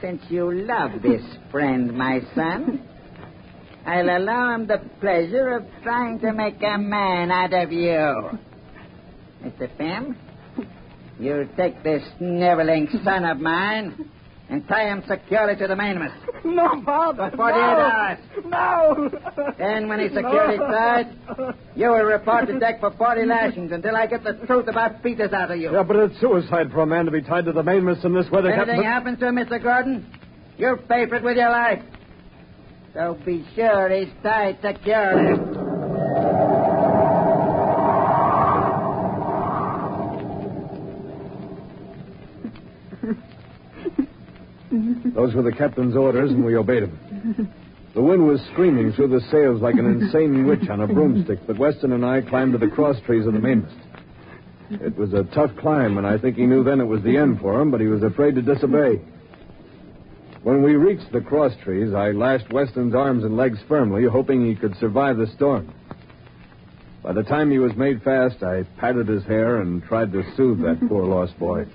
Since 0.00 0.22
you 0.28 0.52
love 0.52 1.02
this 1.02 1.22
friend, 1.50 1.96
my 1.96 2.20
son, 2.34 2.86
I'll 3.86 4.16
allow 4.18 4.54
him 4.54 4.66
the 4.66 4.78
pleasure 5.00 5.56
of 5.56 5.64
trying 5.82 6.18
to 6.20 6.32
make 6.32 6.62
a 6.62 6.78
man 6.78 7.30
out 7.30 7.54
of 7.54 7.72
you. 7.72 8.38
Mr. 9.44 9.68
Pym, 9.78 10.16
you 11.18 11.48
take 11.56 11.82
this 11.82 12.02
sniveling 12.18 12.88
son 13.04 13.24
of 13.24 13.38
mine 13.38 14.08
and 14.48 14.66
tie 14.68 14.84
him 14.88 15.02
securely 15.08 15.56
to 15.56 15.66
the 15.66 15.76
mainmast. 15.76 16.14
No, 16.44 16.82
Father. 16.84 17.30
For 17.30 17.36
48 17.36 17.56
no. 17.56 17.66
hours. 17.66 18.18
No. 18.44 19.52
Then, 19.58 19.88
when 19.88 20.00
he's 20.00 20.12
securely 20.12 20.58
No. 20.58 20.66
tied, 20.66 21.06
you 21.74 21.88
will 21.88 22.02
report 22.04 22.46
to 22.48 22.58
deck 22.58 22.80
for 22.80 22.90
40 22.92 23.24
lashings 23.26 23.72
until 23.72 23.96
I 23.96 24.06
get 24.06 24.22
the 24.24 24.34
truth 24.46 24.68
about 24.68 25.02
Peters 25.02 25.32
out 25.32 25.50
of 25.50 25.58
you. 25.58 25.72
Yeah, 25.72 25.82
but 25.82 25.96
it's 25.96 26.20
suicide 26.20 26.70
for 26.72 26.80
a 26.82 26.86
man 26.86 27.06
to 27.06 27.10
be 27.10 27.22
tied 27.22 27.46
to 27.46 27.52
the 27.52 27.62
mainmast 27.62 28.04
in 28.04 28.12
this 28.14 28.30
weather, 28.30 28.50
If 28.50 28.56
Captain. 28.56 28.74
anything 28.74 28.90
happens 28.90 29.18
to 29.20 29.28
him, 29.28 29.36
Mr. 29.36 29.62
Gordon, 29.62 30.06
you'll 30.58 30.76
pay 30.76 31.06
for 31.06 31.16
it 31.16 31.22
with 31.22 31.36
your 31.36 31.50
life. 31.50 31.82
So 32.92 33.18
be 33.24 33.44
sure 33.56 33.88
he's 33.88 34.12
tied 34.22 34.58
securely. 34.62 35.40
Those 45.14 45.34
were 45.34 45.42
the 45.42 45.52
captain's 45.52 45.96
orders, 45.96 46.30
and 46.30 46.44
we 46.44 46.56
obeyed 46.56 46.84
him. 46.84 47.52
The 47.94 48.02
wind 48.02 48.26
was 48.26 48.40
screaming 48.52 48.92
through 48.92 49.08
the 49.08 49.20
sails 49.30 49.62
like 49.62 49.76
an 49.76 49.86
insane 49.86 50.46
witch 50.46 50.68
on 50.68 50.80
a 50.80 50.86
broomstick, 50.86 51.46
but 51.46 51.58
Weston 51.58 51.92
and 51.92 52.04
I 52.04 52.22
climbed 52.22 52.52
to 52.52 52.58
the 52.58 52.68
cross 52.68 52.96
trees 53.06 53.26
of 53.26 53.34
the 53.34 53.38
mainmast. 53.38 53.76
It 54.70 54.96
was 54.96 55.12
a 55.12 55.24
tough 55.34 55.50
climb, 55.60 55.98
and 55.98 56.06
I 56.06 56.18
think 56.18 56.36
he 56.36 56.46
knew 56.46 56.64
then 56.64 56.80
it 56.80 56.86
was 56.86 57.02
the 57.02 57.16
end 57.16 57.40
for 57.40 57.60
him, 57.60 57.70
but 57.70 57.80
he 57.80 57.86
was 57.86 58.02
afraid 58.02 58.34
to 58.34 58.42
disobey. 58.42 59.00
When 60.42 60.62
we 60.62 60.74
reached 60.74 61.12
the 61.12 61.20
cross 61.20 61.52
trees, 61.62 61.94
I 61.94 62.10
lashed 62.10 62.52
Weston's 62.52 62.94
arms 62.94 63.24
and 63.24 63.36
legs 63.36 63.58
firmly, 63.68 64.04
hoping 64.04 64.44
he 64.44 64.54
could 64.54 64.76
survive 64.76 65.16
the 65.16 65.26
storm. 65.36 65.72
By 67.02 67.12
the 67.12 67.22
time 67.22 67.50
he 67.50 67.58
was 67.58 67.74
made 67.76 68.02
fast, 68.02 68.42
I 68.42 68.64
patted 68.78 69.08
his 69.08 69.24
hair 69.24 69.60
and 69.60 69.82
tried 69.84 70.12
to 70.12 70.22
soothe 70.36 70.60
that 70.62 70.86
poor 70.88 71.04
lost 71.04 71.38
boy. 71.38 71.66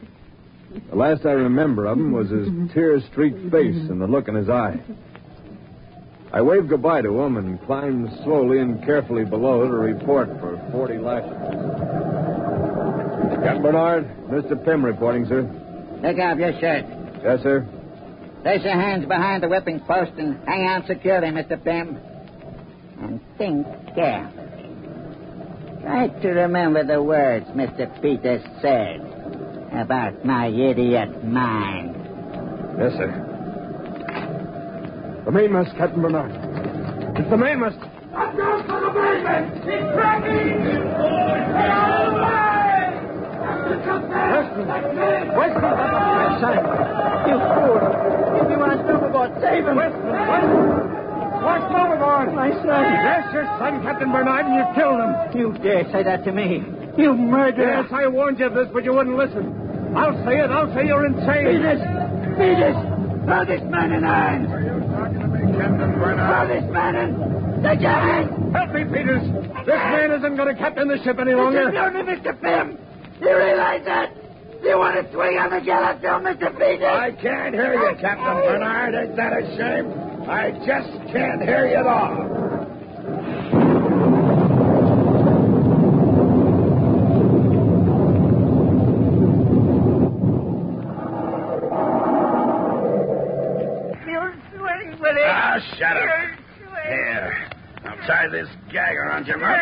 The 0.89 0.95
last 0.95 1.25
I 1.25 1.31
remember 1.31 1.88
of 1.88 1.97
him 1.97 2.11
was 2.11 2.29
his 2.29 2.47
tear 2.73 2.99
streaked 3.11 3.51
face 3.51 3.75
and 3.75 3.99
the 3.99 4.07
look 4.07 4.27
in 4.27 4.35
his 4.35 4.49
eye. 4.49 4.79
I 6.31 6.41
waved 6.41 6.69
goodbye 6.69 7.01
to 7.01 7.21
him 7.21 7.38
and 7.38 7.59
climbed 7.65 8.09
slowly 8.23 8.59
and 8.59 8.83
carefully 8.85 9.25
below 9.25 9.65
to 9.65 9.73
report 9.73 10.29
for 10.39 10.59
40 10.71 10.97
lashes. 10.99 11.31
Captain 13.43 13.63
Bernard, 13.63 14.07
Mr. 14.29 14.63
Pym 14.63 14.85
reporting, 14.85 15.25
sir. 15.25 15.41
Take 16.03 16.19
off 16.19 16.38
your 16.38 16.53
shirt. 16.59 16.85
Yes, 17.23 17.41
sir. 17.41 17.67
Place 18.43 18.63
your 18.63 18.73
hands 18.73 19.05
behind 19.05 19.41
the 19.41 19.49
whipping 19.49 19.79
post 19.79 20.11
and 20.17 20.38
hang 20.45 20.67
on 20.67 20.85
securely, 20.85 21.29
Mr. 21.29 21.61
Pym. 21.63 21.97
And 23.01 23.19
think 23.38 23.65
carefully. 23.95 24.45
Try 25.81 26.09
to 26.09 26.29
remember 26.29 26.83
the 26.85 27.01
words 27.01 27.45
Mr. 27.47 27.89
Peters 28.01 28.43
said 28.61 29.18
about 29.73 30.25
my 30.25 30.47
idiot 30.47 31.23
mind. 31.23 31.95
Yes, 32.79 32.93
sir. 32.93 33.25
The 35.25 35.31
mainmast, 35.31 35.75
Captain 35.77 36.01
Bernard. 36.01 36.31
It's 37.17 37.29
the 37.29 37.38
mainmast. 37.38 37.77
Up 38.15 38.35
goes 38.35 38.65
for 38.65 38.79
the 38.81 38.91
mainmast! 38.93 39.67
It's 39.67 39.93
cracking! 39.93 40.79
Weston! 44.29 44.67
Weston! 45.35 45.61
My 45.61 46.25
son, 46.41 46.57
you 47.29 47.38
fool! 47.38 47.79
If 48.39 48.49
you 48.49 48.57
want 48.57 48.79
to 48.79 48.93
overboard, 48.93 49.31
save 49.41 49.65
him! 49.67 49.77
Watch 51.39 51.71
overboard. 51.71 52.33
My 52.33 52.51
son. 52.51 52.65
Yes, 52.65 53.33
your 53.33 53.45
son, 53.59 53.83
Captain 53.83 54.11
Bernard, 54.11 54.45
and 54.45 54.55
you 54.55 54.65
killed 54.75 54.99
him. 54.99 55.11
You 55.38 55.53
dare 55.63 55.85
say 55.91 56.03
that 56.03 56.23
to 56.25 56.31
me? 56.31 56.63
You 56.97 57.13
murderer! 57.13 57.83
Yes, 57.83 57.91
I 57.93 58.07
warned 58.07 58.39
you 58.39 58.47
of 58.47 58.53
this, 58.53 58.67
but 58.73 58.83
you 58.83 58.93
wouldn't 58.93 59.15
listen. 59.15 59.58
I'll 59.96 60.17
say 60.25 60.39
it. 60.39 60.50
I'll 60.50 60.74
say 60.74 60.86
you're 60.86 61.05
insane. 61.05 61.46
Peters! 61.50 61.81
Peters! 62.38 62.77
Throw 63.25 63.46
this 63.46 63.63
man 63.69 63.93
in 63.93 64.03
irons! 64.03 64.50
Are 64.50 64.62
you 64.62 64.79
talking 64.89 65.19
to 65.19 65.27
me, 65.27 65.41
Captain 65.58 65.93
Throw 65.93 66.48
this 66.48 66.67
man 66.72 66.96
in! 66.96 67.63
Take 67.63 67.81
your 67.81 67.91
hand! 67.91 68.55
Help 68.55 68.72
me, 68.74 68.84
Peters. 68.86 69.25
This 69.65 69.81
man 69.93 70.12
isn't 70.12 70.36
going 70.36 70.55
to 70.55 70.60
captain 70.60 70.88
the 70.88 70.98
ship 71.03 71.19
any 71.19 71.34
longer. 71.34 71.69
is 71.69 71.75
only 71.77 72.01
Mr. 72.01 72.34
Pym! 72.41 72.77
You 73.22 73.36
realize 73.36 73.84
that? 73.86 74.15
You 74.63 74.77
want 74.77 74.96
to 74.96 75.12
swing 75.13 75.38
on 75.38 75.51
the 75.51 75.62
gallows, 75.65 76.01
don't, 76.01 76.24
Mr. 76.24 76.51
Peters? 76.58 76.84
I 76.84 77.12
can't 77.12 77.53
hear 77.53 77.74
you, 77.74 77.96
Captain 78.00 78.27
oh. 78.27 78.46
Bernard. 78.46 79.10
Is 79.10 79.15
that 79.15 79.34
a 79.34 79.41
shame? 79.58 80.10
I 80.29 80.51
just 80.65 80.91
can't 81.12 81.41
hear 81.41 81.67
you 81.67 81.77
at 81.77 81.88
all. 81.88 82.39
You 94.08 94.34
swing 94.51 95.00
with 95.00 95.17
it! 95.17 95.24
Ah, 95.25 95.60
shut 95.77 95.98
up. 95.98 96.03
Here. 96.84 97.50
Now 97.84 97.96
tie 98.09 98.27
this 98.27 98.49
gag 98.71 98.95
around 98.95 99.27
your 99.27 99.37
mouth 99.37 99.59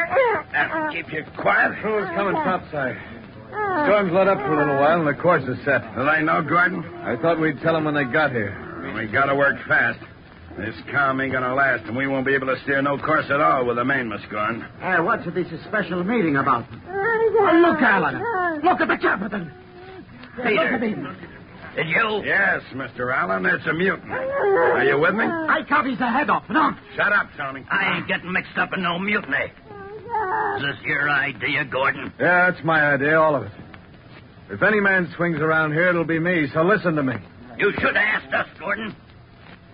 and 0.53 0.93
keep 0.93 1.11
you 1.11 1.25
quiet. 1.37 1.75
Who's 1.75 2.07
coming 2.15 2.33
topside? 2.33 2.95
The 2.95 3.55
ah. 3.55 3.85
storm's 3.85 4.13
let 4.13 4.27
up 4.27 4.37
for 4.37 4.53
a 4.53 4.57
little 4.57 4.77
ah. 4.77 4.81
while, 4.81 4.99
and 4.99 5.07
the 5.07 5.21
course 5.21 5.43
is 5.43 5.57
set. 5.65 5.83
Do 5.95 6.05
they 6.05 6.23
know, 6.23 6.41
Gordon? 6.41 6.83
I 7.03 7.17
thought 7.21 7.39
we'd 7.39 7.59
tell 7.59 7.73
them 7.73 7.83
when 7.83 7.93
they 7.93 8.05
got 8.05 8.31
here. 8.31 8.55
We 8.95 9.07
gotta 9.07 9.35
work 9.35 9.57
fast. 9.67 9.99
This 10.57 10.75
calm 10.91 11.19
ain't 11.21 11.33
gonna 11.33 11.53
last, 11.53 11.83
and 11.85 11.95
we 11.95 12.07
won't 12.07 12.25
be 12.25 12.33
able 12.33 12.47
to 12.47 12.57
steer 12.63 12.81
no 12.81 12.97
course 12.97 13.25
at 13.29 13.41
all 13.41 13.65
with 13.65 13.75
the 13.75 13.85
mainmast 13.85 14.29
gone. 14.31 14.63
Uh, 14.81 15.03
what's 15.03 15.25
this 15.25 15.47
special 15.67 16.03
meeting 16.03 16.37
about? 16.37 16.65
Oh, 16.87 17.61
look, 17.61 17.81
Allen. 17.81 18.15
Look 18.63 18.81
at 18.81 18.87
the 18.87 18.97
captain. 18.97 19.51
Peter, 20.37 20.79
did 21.77 21.87
you? 21.87 22.23
Yes, 22.25 22.61
Mr. 22.73 23.13
Allen, 23.15 23.45
it's 23.45 23.65
a 23.67 23.73
mutiny. 23.73 24.11
Are 24.11 24.83
you 24.83 24.99
with 24.99 25.13
me? 25.15 25.25
I 25.25 25.61
cut 25.67 25.85
his 25.85 25.99
head 25.99 26.29
off. 26.29 26.43
No. 26.49 26.71
Shut 26.95 27.13
up, 27.13 27.27
Tony. 27.37 27.63
I 27.69 27.97
ain't 27.97 28.07
getting 28.07 28.31
mixed 28.31 28.57
up 28.57 28.73
in 28.73 28.81
no 28.83 28.97
mutiny. 28.99 29.45
Is 30.57 30.63
this 30.63 30.83
your 30.83 31.09
idea, 31.09 31.65
Gordon? 31.65 32.11
Yeah, 32.19 32.49
that's 32.49 32.63
my 32.65 32.93
idea, 32.93 33.19
all 33.19 33.35
of 33.35 33.43
it. 33.43 33.51
If 34.49 34.63
any 34.63 34.79
man 34.79 35.13
swings 35.15 35.39
around 35.39 35.73
here, 35.73 35.89
it'll 35.89 36.03
be 36.03 36.19
me, 36.19 36.47
so 36.53 36.63
listen 36.63 36.95
to 36.95 37.03
me. 37.03 37.15
You 37.57 37.71
should 37.73 37.95
have 37.95 38.23
asked 38.23 38.33
us, 38.33 38.47
Gordon. 38.59 38.95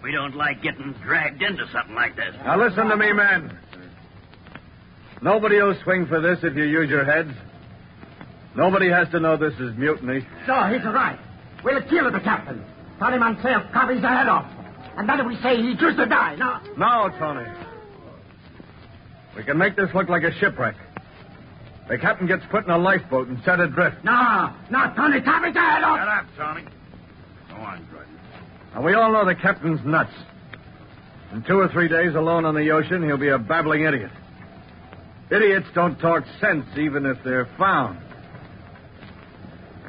We 0.02 0.12
don't 0.12 0.36
like 0.36 0.62
getting 0.62 0.94
dragged 1.04 1.42
into 1.42 1.66
something 1.72 1.96
like 1.96 2.16
this. 2.16 2.36
Now 2.44 2.58
listen 2.62 2.88
to 2.90 2.98
me, 2.98 3.14
men. 3.14 3.58
Nobody 5.22 5.62
will 5.62 5.78
swing 5.84 6.06
for 6.08 6.20
this 6.20 6.40
if 6.44 6.58
you 6.58 6.66
use 6.66 6.90
your 6.90 7.06
heads. 7.06 7.32
Nobody 8.56 8.90
has 8.90 9.08
to 9.12 9.20
know 9.20 9.38
this 9.38 9.54
is 9.54 9.76
mutiny. 9.78 10.28
No, 10.48 10.68
he's 10.68 10.84
right. 10.84 11.20
We'll 11.64 11.82
kill 11.84 12.12
the 12.12 12.20
captain. 12.20 12.64
Tell 13.00 13.14
him 13.14 13.22
himself, 13.22 13.72
cut 13.74 13.90
his 13.90 14.02
head 14.02 14.28
off. 14.28 14.50
And 14.98 15.10
then 15.10 15.28
we 15.28 15.36
say 15.38 15.62
he 15.62 15.76
just 15.76 15.98
to 15.98 16.06
die, 16.06 16.36
no? 16.36 16.60
No, 16.78 17.10
Tony. 17.18 17.50
We 19.36 19.44
can 19.44 19.58
make 19.58 19.76
this 19.76 19.90
look 19.96 20.10
like 20.10 20.24
a 20.24 20.32
shipwreck. 20.40 20.76
The 21.90 21.98
captain 21.98 22.28
gets 22.28 22.44
put 22.50 22.64
in 22.66 22.70
a 22.70 22.78
lifeboat 22.78 23.28
and 23.28 23.42
set 23.44 23.60
adrift. 23.60 24.04
No, 24.04 24.54
no, 24.70 24.94
Tony, 24.96 25.22
cut 25.22 25.44
his 25.44 25.56
head 25.56 25.84
off. 25.84 26.00
Shut 26.00 26.08
up, 26.08 26.26
Tony. 26.38 26.68
Go 27.50 27.56
on, 27.56 27.88
Gordon. 27.92 28.20
And 28.76 28.84
we 28.84 28.94
all 28.94 29.12
know 29.12 29.26
the 29.26 29.36
captain's 29.36 29.84
nuts. 29.86 30.14
In 31.34 31.44
two 31.44 31.60
or 31.60 31.68
three 31.68 31.88
days 31.88 32.14
alone 32.16 32.46
on 32.46 32.56
the 32.56 32.70
ocean, 32.72 33.04
he'll 33.04 33.18
be 33.18 33.30
a 33.30 33.40
babbling 33.40 33.84
idiot. 33.84 34.12
Idiots 35.32 35.68
don't 35.74 36.00
talk 36.00 36.24
sense 36.40 36.66
even 36.78 37.06
if 37.06 37.18
they're 37.24 37.50
found. 37.58 38.00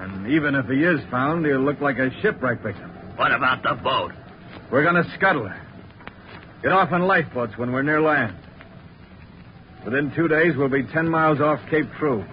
And 0.04 0.26
even 0.26 0.54
if 0.54 0.66
he 0.66 0.84
is 0.84 1.00
found, 1.10 1.46
he'll 1.46 1.60
look 1.60 1.80
like 1.80 1.98
a 1.98 2.10
shipwreck 2.20 2.60
victim. 2.60 2.90
What 3.16 3.32
about 3.32 3.62
the 3.62 3.74
boat? 3.82 4.12
We're 4.70 4.82
going 4.82 5.02
to 5.02 5.10
scuttle 5.14 5.48
her. 5.48 5.60
Get 6.62 6.72
off 6.72 6.92
in 6.92 7.02
lifeboats 7.02 7.56
when 7.56 7.72
we're 7.72 7.82
near 7.82 8.02
land. 8.02 8.36
Within 9.84 10.12
two 10.14 10.28
days, 10.28 10.56
we'll 10.56 10.68
be 10.68 10.84
ten 10.84 11.08
miles 11.08 11.40
off 11.40 11.60
Cape 11.70 11.88
True. 11.98 12.24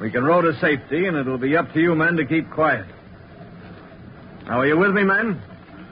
We 0.00 0.10
can 0.10 0.24
row 0.24 0.40
to 0.40 0.58
safety, 0.60 1.06
and 1.06 1.16
it'll 1.16 1.38
be 1.38 1.56
up 1.56 1.72
to 1.74 1.80
you 1.80 1.94
men 1.94 2.16
to 2.16 2.26
keep 2.26 2.50
quiet. 2.50 2.86
Now, 4.46 4.60
are 4.60 4.66
you 4.66 4.76
with 4.76 4.92
me, 4.92 5.04
men? 5.04 5.40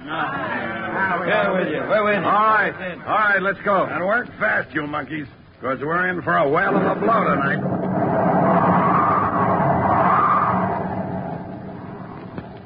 No. 0.05 0.13
We're 1.19 1.29
yeah, 1.29 1.53
with 1.53 1.69
you. 1.69 1.79
We're 1.79 2.05
with 2.05 2.23
you. 2.23 2.29
All 2.29 2.55
right. 2.55 2.75
All 3.07 3.15
right, 3.15 3.43
let's 3.43 3.61
go. 3.65 3.85
And 3.85 4.05
work 4.05 4.27
fast, 4.39 4.75
you 4.75 4.87
monkeys, 4.87 5.27
because 5.61 5.81
we're 5.81 6.09
in 6.09 6.23
for 6.23 6.37
a 6.37 6.49
whale 6.49 6.77
of 6.77 6.97
a 6.97 7.01
blow 7.01 7.25
tonight. 7.25 7.92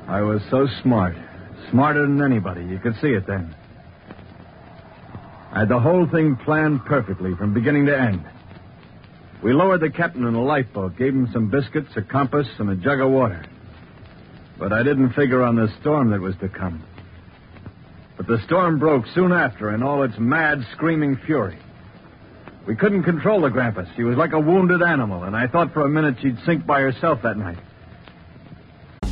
I 0.09 0.21
was 0.21 0.41
so 0.51 0.69
smart. 0.83 1.17
Smarter 1.71 2.03
than 2.03 2.23
anybody. 2.23 2.65
You 2.65 2.79
could 2.79 2.95
see 3.01 3.09
it 3.09 3.27
then. 3.27 3.55
I 5.53 5.61
had 5.61 5.69
the 5.69 5.81
whole 5.81 6.07
thing 6.07 6.37
planned 6.37 6.85
perfectly 6.85 7.35
from 7.35 7.55
beginning 7.55 7.87
to 7.87 7.99
end. 7.99 8.25
We 9.43 9.53
lowered 9.53 9.81
the 9.81 9.91
captain 9.91 10.25
in 10.25 10.35
a 10.35 10.43
lifeboat, 10.43 10.97
gave 10.97 11.15
him 11.15 11.29
some 11.33 11.51
biscuits, 11.51 11.91
a 11.97 12.03
compass, 12.03 12.47
and 12.59 12.71
a 12.71 12.77
jug 12.77 13.01
of 13.01 13.11
water. 13.11 13.45
But 14.59 14.73
I 14.73 14.83
didn't 14.83 15.13
figure 15.13 15.43
on 15.43 15.57
the 15.57 15.69
storm 15.81 16.11
that 16.11 16.21
was 16.21 16.37
to 16.41 16.49
come. 16.49 16.85
But 18.17 18.27
the 18.27 18.41
storm 18.47 18.79
broke 18.79 19.07
soon 19.15 19.33
after 19.33 19.75
in 19.75 19.83
all 19.83 20.03
its 20.03 20.19
mad, 20.19 20.65
screaming 20.73 21.17
fury. 21.27 21.59
We 22.67 22.77
couldn't 22.77 23.05
control 23.05 23.41
the 23.41 23.49
Grampus. 23.49 23.89
She 23.97 24.03
was 24.03 24.17
like 24.17 24.33
a 24.33 24.41
wounded 24.41 24.83
animal, 24.83 25.25
and 25.25 25.37
I 25.37 25.47
thought 25.47 25.73
for 25.73 25.83
a 25.83 25.89
minute 25.89 26.17
she'd 26.21 26.39
sink 26.47 26.67
by 26.67 26.81
herself 26.81 27.23
that 27.23 27.37
night. 27.37 27.59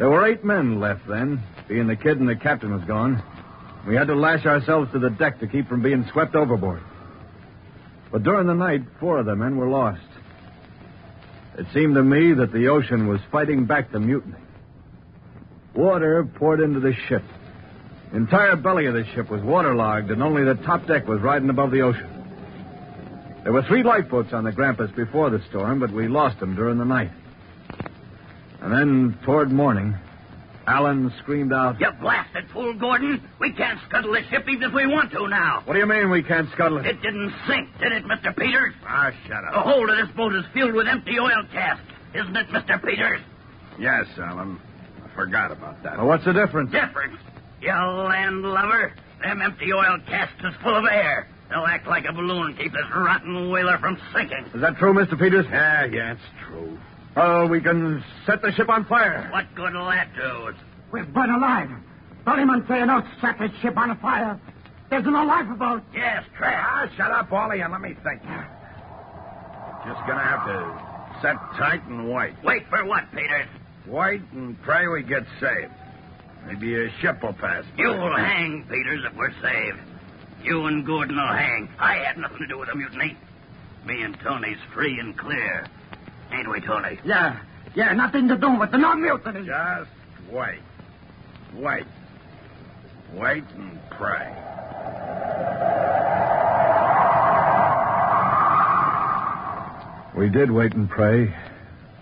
There 0.00 0.08
were 0.08 0.26
eight 0.26 0.42
men 0.42 0.80
left 0.80 1.06
then, 1.06 1.42
being 1.68 1.86
the 1.86 1.94
kid 1.94 2.18
and 2.20 2.26
the 2.26 2.34
captain 2.34 2.72
was 2.72 2.82
gone. 2.84 3.22
We 3.86 3.94
had 3.96 4.06
to 4.06 4.14
lash 4.14 4.46
ourselves 4.46 4.90
to 4.92 4.98
the 4.98 5.10
deck 5.10 5.40
to 5.40 5.46
keep 5.46 5.68
from 5.68 5.82
being 5.82 6.08
swept 6.10 6.34
overboard. 6.34 6.80
But 8.10 8.22
during 8.22 8.46
the 8.46 8.54
night, 8.54 8.80
four 8.98 9.18
of 9.18 9.26
the 9.26 9.36
men 9.36 9.58
were 9.58 9.68
lost. 9.68 10.00
It 11.58 11.66
seemed 11.74 11.96
to 11.96 12.02
me 12.02 12.32
that 12.32 12.50
the 12.50 12.68
ocean 12.68 13.08
was 13.08 13.20
fighting 13.30 13.66
back 13.66 13.92
the 13.92 14.00
mutiny. 14.00 14.38
Water 15.74 16.24
poured 16.24 16.60
into 16.60 16.80
the 16.80 16.94
ship. 17.06 17.22
The 18.10 18.16
entire 18.16 18.56
belly 18.56 18.86
of 18.86 18.94
the 18.94 19.04
ship 19.14 19.30
was 19.30 19.42
waterlogged, 19.42 20.10
and 20.10 20.22
only 20.22 20.44
the 20.44 20.54
top 20.54 20.86
deck 20.86 21.06
was 21.06 21.20
riding 21.20 21.50
above 21.50 21.72
the 21.72 21.82
ocean. 21.82 22.08
There 23.42 23.52
were 23.52 23.64
three 23.64 23.82
lifeboats 23.82 24.32
on 24.32 24.44
the 24.44 24.52
Grampus 24.52 24.96
before 24.96 25.28
the 25.28 25.42
storm, 25.50 25.78
but 25.78 25.90
we 25.90 26.08
lost 26.08 26.40
them 26.40 26.56
during 26.56 26.78
the 26.78 26.86
night. 26.86 27.10
And 28.62 28.72
then, 28.72 29.18
toward 29.24 29.50
morning, 29.50 29.96
Allen 30.66 31.12
screamed 31.18 31.52
out, 31.52 31.80
You 31.80 31.90
blasted 32.00 32.44
fool, 32.52 32.74
Gordon. 32.74 33.26
We 33.40 33.52
can't 33.52 33.78
scuttle 33.88 34.12
the 34.12 34.22
ship 34.30 34.44
even 34.48 34.68
if 34.68 34.74
we 34.74 34.86
want 34.86 35.10
to 35.12 35.28
now. 35.28 35.62
What 35.64 35.74
do 35.74 35.80
you 35.80 35.86
mean 35.86 36.10
we 36.10 36.22
can't 36.22 36.48
scuttle 36.52 36.78
it? 36.78 36.86
It 36.86 37.00
didn't 37.02 37.32
sink, 37.48 37.68
did 37.80 37.92
it, 37.92 38.04
Mr. 38.04 38.36
Peters? 38.36 38.74
Ah, 38.86 39.10
shut 39.26 39.44
up. 39.44 39.52
The 39.52 39.58
up. 39.58 39.66
hold 39.66 39.90
of 39.90 39.96
this 39.96 40.14
boat 40.14 40.34
is 40.34 40.44
filled 40.52 40.74
with 40.74 40.86
empty 40.86 41.18
oil 41.18 41.42
casks, 41.52 41.82
isn't 42.14 42.36
it, 42.36 42.48
Mr. 42.48 42.82
Peters? 42.84 43.20
Yes, 43.78 44.06
Allen. 44.18 44.60
I 45.04 45.14
forgot 45.14 45.50
about 45.52 45.82
that. 45.82 45.96
Well, 45.96 46.06
what's 46.06 46.24
the 46.24 46.34
difference? 46.34 46.70
Difference. 46.70 47.18
You 47.62 47.72
landlubber. 47.72 48.92
Them 49.22 49.42
empty 49.42 49.72
oil 49.72 49.98
casks 50.06 50.44
is 50.44 50.54
full 50.62 50.76
of 50.76 50.84
air. 50.84 51.28
They'll 51.48 51.66
act 51.66 51.86
like 51.86 52.04
a 52.08 52.12
balloon, 52.12 52.48
and 52.48 52.58
keep 52.58 52.72
this 52.72 52.86
rotten 52.94 53.50
whaler 53.50 53.78
from 53.78 53.98
sinking. 54.14 54.44
Is 54.54 54.60
that 54.60 54.76
true, 54.76 54.94
Mr. 54.94 55.18
Peters? 55.18 55.46
Yeah, 55.50 55.84
yeah, 55.86 56.12
it's 56.12 56.20
true. 56.46 56.78
Oh, 57.16 57.46
we 57.46 57.60
can 57.60 58.04
set 58.26 58.40
the 58.42 58.52
ship 58.52 58.68
on 58.68 58.84
fire. 58.84 59.28
What 59.32 59.46
good'll 59.54 59.86
that 59.86 60.08
do? 60.14 60.52
We're 60.92 61.04
burnt 61.04 61.32
alive. 61.32 61.70
Dollyman 62.26 62.66
say 62.68 62.84
not 62.84 63.04
set 63.20 63.38
the 63.38 63.48
ship 63.62 63.76
on 63.76 63.96
fire. 63.98 64.38
There's 64.90 65.04
no 65.04 65.24
lifeboat. 65.24 65.82
Yes, 65.94 66.24
Trap. 66.36 66.66
Ah, 66.68 66.86
shut 66.96 67.10
up, 67.10 67.30
Wally, 67.30 67.60
and 67.60 67.72
let 67.72 67.80
me 67.80 67.94
think. 68.04 68.22
Just 68.22 70.00
gonna 70.06 70.22
have 70.22 70.44
to 70.46 71.20
set 71.22 71.36
tight 71.58 71.82
and 71.86 72.10
wait. 72.12 72.34
Wait 72.44 72.64
for 72.68 72.84
what, 72.84 73.10
Peters? 73.12 73.48
Wait 73.86 74.20
and 74.32 74.60
pray 74.62 74.86
we 74.88 75.02
get 75.02 75.24
saved. 75.40 75.72
Maybe 76.46 76.74
a 76.74 76.90
ship 77.00 77.22
will 77.22 77.32
pass. 77.32 77.64
by. 77.64 77.82
You'll 77.82 78.16
hang, 78.16 78.64
Peters, 78.68 79.04
if 79.10 79.16
we're 79.16 79.32
saved. 79.42 79.78
You 80.42 80.66
and 80.66 80.84
Gordon 80.86 81.16
will 81.16 81.26
hang. 81.36 81.68
I 81.78 81.96
had 81.96 82.18
nothing 82.18 82.38
to 82.38 82.46
do 82.46 82.58
with 82.58 82.68
the 82.68 82.74
mutiny. 82.74 83.16
Me 83.86 84.02
and 84.02 84.18
Tony's 84.20 84.58
free 84.74 84.98
and 84.98 85.16
clear. 85.16 85.66
Ain't 86.32 86.50
we, 86.50 86.60
Tony? 86.60 86.98
Yeah, 87.04 87.40
yeah, 87.74 87.92
nothing 87.92 88.28
to 88.28 88.36
do 88.36 88.58
with 88.58 88.70
the 88.70 88.78
non-mutiny. 88.78 89.46
Just 89.46 89.90
wait. 90.30 90.60
Wait. 91.54 91.84
Wait 93.14 93.44
and 93.56 93.80
pray. 93.90 94.36
We 100.16 100.28
did 100.28 100.50
wait 100.50 100.74
and 100.74 100.88
pray. 100.88 101.34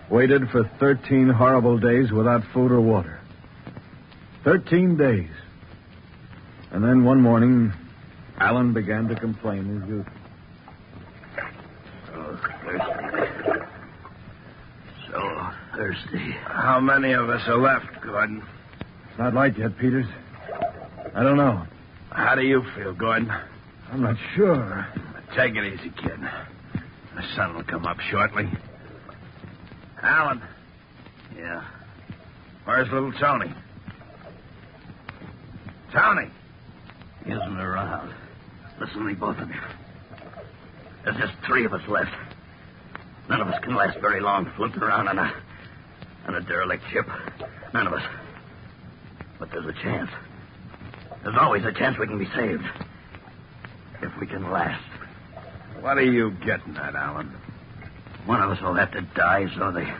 Waited 0.09 0.49
for 0.49 0.63
13 0.79 1.29
horrible 1.29 1.77
days 1.77 2.11
without 2.11 2.43
food 2.53 2.71
or 2.71 2.81
water. 2.81 3.19
13 4.43 4.97
days. 4.97 5.29
And 6.71 6.83
then 6.83 7.03
one 7.03 7.21
morning, 7.21 7.71
Allen 8.39 8.73
began 8.73 9.07
to 9.07 9.15
complain 9.15 9.81
as 9.81 9.89
usual. 9.89 10.05
So 12.07 12.37
thirsty. 12.63 13.59
So 15.11 15.49
How 16.45 16.79
many 16.79 17.13
of 17.13 17.29
us 17.29 17.41
are 17.47 17.57
left, 17.57 18.01
Gordon? 18.01 18.43
It's 19.09 19.19
not 19.19 19.33
light 19.33 19.57
yet, 19.57 19.77
Peters. 19.77 20.05
I 21.15 21.23
don't 21.23 21.37
know. 21.37 21.65
How 22.11 22.35
do 22.35 22.41
you 22.41 22.63
feel, 22.75 22.93
Gordon? 22.93 23.31
I'm 23.91 24.01
not 24.01 24.15
sure. 24.35 24.87
Take 25.35 25.55
it 25.55 25.73
easy, 25.73 25.89
kid. 26.01 26.19
The 27.15 27.23
sun 27.35 27.55
will 27.55 27.63
come 27.63 27.85
up 27.85 27.99
shortly. 27.99 28.47
Allen, 30.01 30.41
Yeah. 31.37 31.61
where's 32.65 32.89
little 32.91 33.11
Tony? 33.13 33.51
Tony! 35.91 36.29
He 37.25 37.31
isn't 37.31 37.59
around. 37.59 38.13
Listen 38.79 38.99
to 38.99 39.03
me, 39.03 39.13
both 39.13 39.37
of 39.39 39.49
you. 39.49 39.59
There's 41.03 41.17
just 41.17 41.33
three 41.45 41.65
of 41.65 41.73
us 41.73 41.85
left. 41.87 42.11
None 43.27 43.41
of 43.41 43.47
us 43.49 43.59
can 43.63 43.75
last 43.75 43.99
very 43.99 44.21
long 44.21 44.45
floating 44.55 44.81
around 44.81 45.07
on 45.09 45.19
a 45.19 45.33
on 46.29 46.35
a 46.35 46.41
derelict 46.41 46.83
ship. 46.91 47.07
None 47.73 47.87
of 47.87 47.93
us. 47.93 48.03
But 49.39 49.49
there's 49.49 49.65
a 49.65 49.73
chance. 49.81 50.11
There's 51.23 51.37
always 51.39 51.65
a 51.65 51.73
chance 51.73 51.97
we 51.97 52.05
can 52.05 52.19
be 52.19 52.29
saved. 52.35 52.63
If 54.03 54.11
we 54.19 54.27
can 54.27 54.51
last. 54.51 54.83
What 55.81 55.97
are 55.97 56.03
you 56.03 56.31
getting 56.45 56.77
at, 56.77 56.93
Allen? 56.93 57.33
One 58.27 58.43
of 58.43 58.51
us 58.51 58.61
will 58.61 58.75
have 58.75 58.91
to 58.91 59.01
die 59.01 59.47
so 59.57 59.71
the 59.71 59.91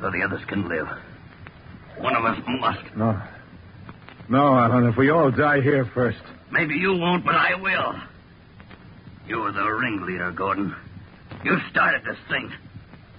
so 0.00 0.10
the 0.10 0.22
others 0.22 0.40
can 0.48 0.68
live. 0.68 0.88
One 1.98 2.16
of 2.16 2.24
us 2.24 2.40
must. 2.46 2.96
No. 2.96 3.20
No, 4.30 4.54
Allen, 4.54 4.86
if 4.86 4.96
we 4.96 5.10
all 5.10 5.30
die 5.30 5.60
here 5.60 5.84
first. 5.92 6.22
Maybe 6.50 6.76
you 6.76 6.94
won't, 6.94 7.26
but 7.26 7.34
I 7.34 7.56
will. 7.56 7.94
You're 9.28 9.52
the 9.52 9.68
ringleader, 9.70 10.32
Gordon. 10.32 10.74
You 11.44 11.58
started 11.70 12.04
this 12.04 12.16
thing. 12.30 12.50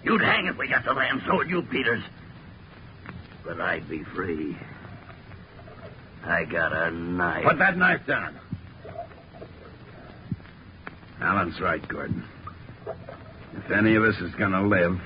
You'd 0.04 0.22
hang 0.22 0.48
if 0.48 0.58
we 0.58 0.68
got 0.68 0.84
the 0.84 0.94
land, 0.94 1.22
so 1.28 1.36
would 1.38 1.50
you, 1.50 1.62
Peters. 1.64 2.04
But 3.46 3.60
I'd 3.62 3.88
be 3.90 4.04
free. 4.16 4.58
I 6.26 6.46
got 6.46 6.74
a 6.74 6.92
knife. 6.92 7.44
Put 7.46 7.58
that 7.60 7.78
knife 7.78 8.02
down. 8.08 8.40
Allen's 11.22 11.60
right, 11.62 11.86
Gordon. 11.88 12.24
If 13.54 13.72
any 13.72 13.96
of 13.96 14.04
us 14.04 14.16
is 14.22 14.34
going 14.36 14.52
to 14.52 14.62
live, 14.62 15.00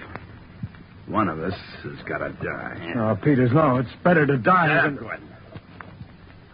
one 1.07 1.27
of 1.27 1.39
us 1.39 1.57
has 1.83 2.01
got 2.07 2.19
to 2.19 2.29
die. 2.43 2.93
Oh, 2.95 3.17
Peters, 3.21 3.51
no. 3.53 3.77
It's 3.77 3.89
better 4.03 4.25
to 4.25 4.37
die 4.37 4.67
Yeah, 4.67 4.83
than... 4.83 4.95
Gordon. 4.97 5.29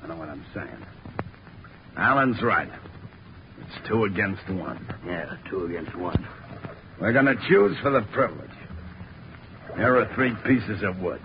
I 0.04 0.08
know 0.08 0.15
what 0.15 0.30
I'm 0.30 0.45
saying. 0.54 0.86
Allen's 1.95 2.41
right. 2.41 2.69
It's 3.62 3.88
two 3.88 4.06
against 4.06 4.47
one. 4.49 4.86
Yeah, 5.06 5.36
two 5.49 5.65
against 5.65 5.95
one. 5.95 6.27
We're 7.01 7.13
going 7.13 7.25
to 7.25 7.35
choose 7.49 7.75
for 7.81 7.89
the 7.89 8.03
privilege. 8.13 8.51
Here 9.75 9.97
are 9.97 10.13
three 10.13 10.35
pieces 10.45 10.83
of 10.83 10.99
wood. 10.99 11.19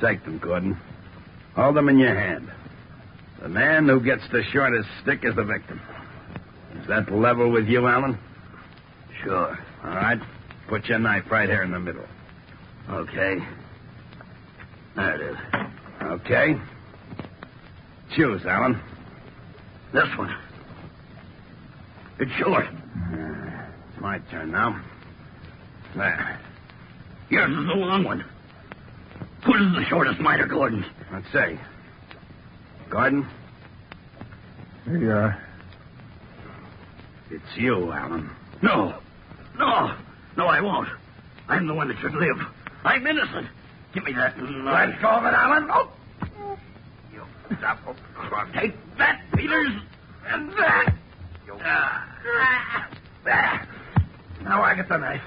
Take 0.00 0.24
them, 0.24 0.38
Gordon. 0.38 0.78
Hold 1.54 1.76
them 1.76 1.90
in 1.90 1.98
your 1.98 2.18
hand. 2.18 2.50
The 3.42 3.50
man 3.50 3.86
who 3.86 4.00
gets 4.00 4.22
the 4.32 4.42
shortest 4.52 4.88
stick 5.02 5.20
is 5.24 5.36
the 5.36 5.44
victim. 5.44 5.78
Is 6.80 6.86
that 6.88 7.12
level 7.12 7.50
with 7.50 7.66
you, 7.66 7.86
Allen? 7.86 8.18
Sure. 9.22 9.58
All 9.84 9.90
right. 9.90 10.18
Put 10.70 10.86
your 10.86 11.00
knife 11.00 11.24
right 11.30 11.50
here 11.50 11.62
in 11.62 11.70
the 11.70 11.78
middle. 11.78 12.06
Okay. 12.88 13.36
There 14.96 15.14
it 15.16 15.32
is. 15.32 15.36
Okay. 16.02 16.56
Choose, 18.16 18.40
Allen. 18.46 18.80
This 19.92 20.08
one. 20.16 20.34
It's 22.18 22.32
short. 22.38 22.64
It's 23.96 24.02
my 24.02 24.18
turn 24.30 24.50
now. 24.52 24.78
There. 25.96 26.38
Yours 27.30 27.50
is 27.50 27.56
the 27.66 27.74
long 27.74 28.04
one. 28.04 28.22
Whose 29.46 29.62
is 29.68 29.72
the 29.72 29.84
shortest 29.88 30.20
miter, 30.20 30.46
Gordon? 30.46 30.84
Let's 31.10 31.24
see. 31.32 31.58
Gordon, 32.90 33.26
Here 34.84 34.98
you 34.98 35.10
are. 35.12 35.42
it's 37.30 37.56
you, 37.56 37.90
Allen. 37.90 38.28
No. 38.62 38.98
No. 39.58 39.96
No, 40.36 40.46
I 40.46 40.60
won't. 40.60 40.88
I'm 41.48 41.66
the 41.66 41.72
one 41.72 41.88
that 41.88 41.96
should 42.02 42.14
live. 42.14 42.36
I'm 42.84 43.06
innocent. 43.06 43.46
Give 43.94 44.04
me 44.04 44.12
that 44.12 44.36
knife. 44.38 44.90
Let 44.90 45.00
go 45.00 45.08
of 45.08 45.24
it, 45.24 45.32
Allen. 45.34 45.68
Oh. 45.70 46.58
You 47.14 47.22
double 47.62 47.96
cross. 48.14 48.48
Take 48.54 48.74
that, 48.98 49.22
Peters. 49.34 49.72
And 50.28 50.50
that. 50.52 50.92
Ah. 51.64 52.88
There. 53.24 53.68
Now 54.46 54.62
I 54.62 54.74
get 54.74 54.88
the 54.88 54.96
knife. 54.96 55.22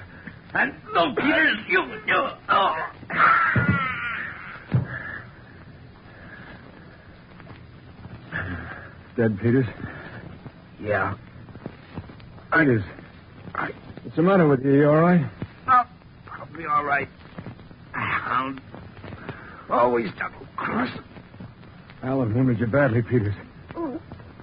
And 0.53 0.73
no, 0.93 1.13
Peters, 1.13 1.58
you, 1.67 1.84
you, 2.08 2.27
oh. 2.49 2.75
Dead, 9.15 9.38
Peters. 9.41 9.65
Yeah. 10.79 11.15
Peters. 12.53 12.84
I- 13.55 13.71
What's 14.03 14.15
the 14.15 14.23
matter 14.23 14.47
with 14.47 14.63
you? 14.63 14.73
You 14.73 14.89
all 14.89 15.01
right? 15.01 15.25
I'll, 15.67 15.86
I'll 16.32 16.45
be 16.58 16.65
all 16.65 16.84
right. 16.84 17.08
I'll 17.93 18.55
always 19.69 20.10
double 20.17 20.47
cross. 20.55 20.89
Allen 22.01 22.34
wounded 22.34 22.60
you 22.60 22.67
badly, 22.67 23.01
Peters. 23.01 23.36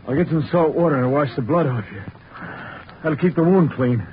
I'll 0.06 0.14
get 0.14 0.28
some 0.28 0.46
salt 0.52 0.74
water 0.74 1.02
and 1.02 1.12
wash 1.12 1.34
the 1.34 1.42
blood 1.42 1.66
off 1.66 1.84
you. 1.92 2.02
That'll 3.02 3.16
keep 3.16 3.34
the 3.34 3.42
wound 3.42 3.72
clean. 3.72 4.06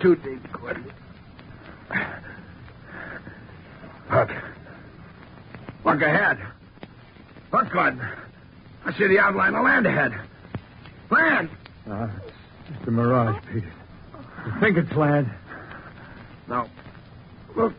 Too 0.00 0.16
deep, 0.16 0.52
Gordon. 0.52 0.92
Look. 4.12 4.30
Look 5.84 6.02
ahead. 6.02 6.38
Look, 7.52 7.72
Gordon. 7.72 8.00
I 8.84 8.92
see 8.92 9.06
the 9.08 9.18
outline 9.18 9.54
of 9.54 9.64
land 9.64 9.86
ahead. 9.86 10.12
Land! 11.10 11.48
Ah, 11.88 12.10
it's 12.22 12.76
just 12.76 12.88
a 12.88 12.90
mirage, 12.90 13.36
Peter. 13.52 13.72
You 14.46 14.60
think 14.60 14.76
it's 14.76 14.92
land? 14.92 15.30
No. 16.48 16.68
Look. 17.56 17.72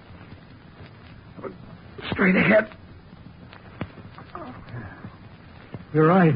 Look 1.42 1.54
straight 2.12 2.36
ahead. 2.36 2.70
You're 5.94 6.08
right. 6.08 6.36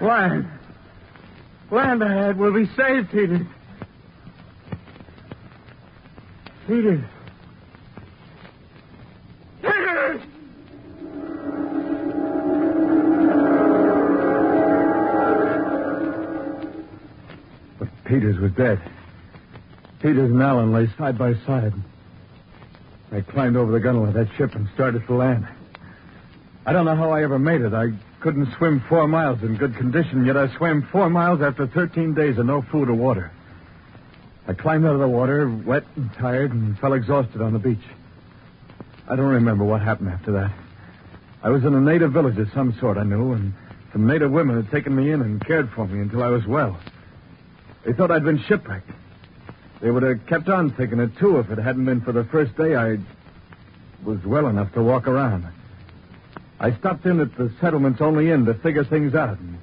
Land. 0.00 0.48
Land 1.70 2.02
ahead. 2.02 2.38
We'll 2.38 2.52
be 2.52 2.66
saved, 2.76 3.10
Peters. 3.10 3.46
Peters! 6.66 7.00
But 17.78 17.88
Peters 18.04 18.40
was 18.40 18.50
dead. 18.52 18.80
Peters 20.00 20.32
and 20.32 20.42
Allen 20.42 20.72
lay 20.72 20.88
side 20.98 21.16
by 21.16 21.34
side. 21.46 21.72
I 23.12 23.20
climbed 23.20 23.56
over 23.56 23.70
the 23.70 23.78
gunwale 23.78 24.08
of 24.08 24.14
that 24.14 24.28
ship 24.36 24.56
and 24.56 24.68
started 24.74 25.06
to 25.06 25.14
land. 25.14 25.46
I 26.66 26.72
don't 26.72 26.84
know 26.84 26.96
how 26.96 27.10
I 27.12 27.22
ever 27.22 27.38
made 27.38 27.60
it. 27.60 27.74
I 27.74 27.92
couldn't 28.18 28.52
swim 28.56 28.82
four 28.88 29.06
miles 29.06 29.40
in 29.44 29.54
good 29.54 29.76
condition, 29.76 30.24
yet 30.26 30.36
I 30.36 30.52
swam 30.56 30.82
four 30.90 31.08
miles 31.10 31.42
after 31.42 31.68
13 31.68 32.14
days 32.14 32.38
of 32.38 32.46
no 32.46 32.62
food 32.62 32.88
or 32.88 32.94
water. 32.94 33.30
I 34.48 34.54
climbed 34.54 34.86
out 34.86 34.94
of 34.94 35.00
the 35.00 35.08
water, 35.08 35.48
wet 35.48 35.84
and 35.96 36.12
tired, 36.14 36.52
and 36.52 36.78
fell 36.78 36.92
exhausted 36.92 37.40
on 37.40 37.52
the 37.52 37.58
beach. 37.58 37.82
I 39.08 39.16
don't 39.16 39.26
remember 39.26 39.64
what 39.64 39.82
happened 39.82 40.10
after 40.10 40.32
that. 40.32 40.52
I 41.42 41.50
was 41.50 41.64
in 41.64 41.74
a 41.74 41.80
native 41.80 42.12
village 42.12 42.38
of 42.38 42.50
some 42.52 42.76
sort, 42.78 42.96
I 42.96 43.02
knew, 43.02 43.32
and 43.32 43.52
some 43.92 44.06
native 44.06 44.30
women 44.30 44.56
had 44.56 44.70
taken 44.70 44.94
me 44.94 45.10
in 45.10 45.20
and 45.20 45.44
cared 45.44 45.70
for 45.70 45.86
me 45.86 46.00
until 46.00 46.22
I 46.22 46.28
was 46.28 46.46
well. 46.46 46.78
They 47.84 47.92
thought 47.92 48.10
I'd 48.10 48.24
been 48.24 48.42
shipwrecked. 48.44 48.90
They 49.80 49.90
would 49.90 50.02
have 50.02 50.26
kept 50.26 50.48
on 50.48 50.70
taking 50.76 51.00
it, 51.00 51.16
too, 51.18 51.38
if 51.38 51.50
it 51.50 51.58
hadn't 51.58 51.84
been 51.84 52.00
for 52.00 52.12
the 52.12 52.24
first 52.24 52.56
day 52.56 52.76
I 52.76 52.98
was 54.04 54.24
well 54.24 54.46
enough 54.46 54.72
to 54.74 54.82
walk 54.82 55.08
around. 55.08 55.46
I 56.60 56.72
stopped 56.78 57.04
in 57.04 57.20
at 57.20 57.36
the 57.36 57.52
settlement's 57.60 58.00
only 58.00 58.30
inn 58.30 58.44
to 58.46 58.54
figure 58.54 58.84
things 58.84 59.14
out. 59.14 59.38
And 59.38 59.58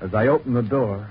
as 0.00 0.14
I 0.14 0.28
opened 0.28 0.56
the 0.56 0.62
door. 0.62 1.08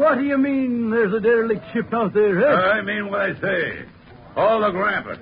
What 0.00 0.16
do 0.16 0.24
you 0.24 0.38
mean 0.38 0.88
there's 0.88 1.12
a 1.12 1.20
derelict 1.20 1.62
ship 1.74 1.92
out 1.92 2.14
there, 2.14 2.42
eh? 2.42 2.78
I 2.78 2.80
mean 2.80 3.10
what 3.10 3.20
I 3.20 3.38
say. 3.38 3.84
All 4.34 4.60
the 4.60 4.68
grampus. 4.68 5.18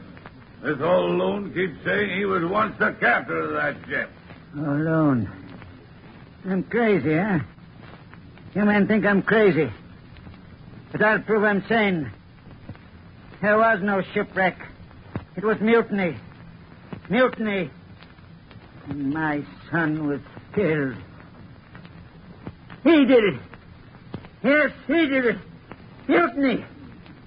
This 0.63 0.79
old 0.81 1.19
loon 1.19 1.53
keeps 1.53 1.85
saying 1.85 2.17
he 2.17 2.25
was 2.25 2.45
once 2.45 2.77
the 2.79 2.93
captain 3.01 3.39
of 3.39 3.51
that 3.55 3.75
ship. 3.89 4.09
Oh, 4.57 4.61
Lone. 4.61 5.29
I'm 6.49 6.63
crazy, 6.63 7.17
huh? 7.17 7.41
You 8.55 8.67
men 8.67 8.87
think 8.87 9.05
I'm 9.05 9.21
crazy. 9.21 9.69
But 10.93 11.03
I'll 11.03 11.23
prove 11.23 11.43
I'm 11.43 11.67
sane. 11.67 12.13
There 13.43 13.59
was 13.59 13.81
no 13.83 14.01
shipwreck. 14.15 14.61
It 15.35 15.43
was 15.43 15.61
mutiny. 15.61 16.17
Mutiny. 17.11 17.69
And 18.89 19.13
my 19.13 19.43
son 19.73 20.07
was 20.07 20.21
killed. 20.55 20.95
He 22.85 23.05
did 23.07 23.25
it. 23.25 23.41
Yes, 24.49 24.71
he 24.87 25.07
did 25.07 25.27
it. 25.27 25.37
Mutiny. 26.09 26.65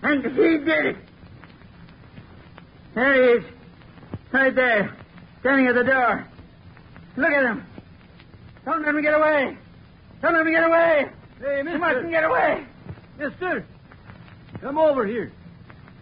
And 0.01 0.25
he 0.25 0.57
did 0.57 0.85
it. 0.87 0.95
There 2.95 3.13
he 3.13 3.19
is. 3.39 3.43
Right 4.31 4.55
there. 4.55 4.95
Standing 5.41 5.67
at 5.67 5.75
the 5.75 5.83
door. 5.83 6.25
Look 7.17 7.31
at 7.31 7.43
him. 7.43 7.63
Don't 8.65 8.83
let 8.83 8.95
me 8.95 9.03
get 9.03 9.13
away. 9.13 9.55
Don't 10.23 10.33
let 10.33 10.45
me 10.45 10.51
get 10.51 10.63
away. 10.63 11.05
Hey, 11.39 11.57
You 11.59 11.63
mister. 11.63 11.77
mustn't 11.79 12.09
get 12.09 12.23
away. 12.23 12.65
Mister. 13.19 13.65
Come 14.61 14.79
over 14.79 15.05
here. 15.05 15.31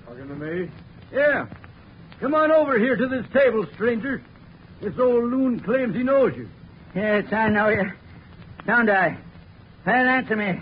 Talking 0.05 0.27
to 0.29 0.35
me? 0.35 0.69
Yeah. 1.11 1.47
Come 2.21 2.33
on 2.33 2.49
over 2.51 2.79
here 2.79 2.95
to 2.95 3.07
this 3.07 3.25
table, 3.33 3.65
stranger. 3.75 4.21
This 4.81 4.97
old 4.97 5.25
loon 5.31 5.59
claims 5.59 5.95
he 5.95 6.03
knows 6.03 6.33
you. 6.37 6.47
Yes, 6.95 7.25
I 7.33 7.49
know 7.49 7.67
you. 7.69 7.91
Don't 8.65 8.89
I? 8.89 9.17
Well, 9.85 10.07
answer 10.07 10.35
me. 10.37 10.61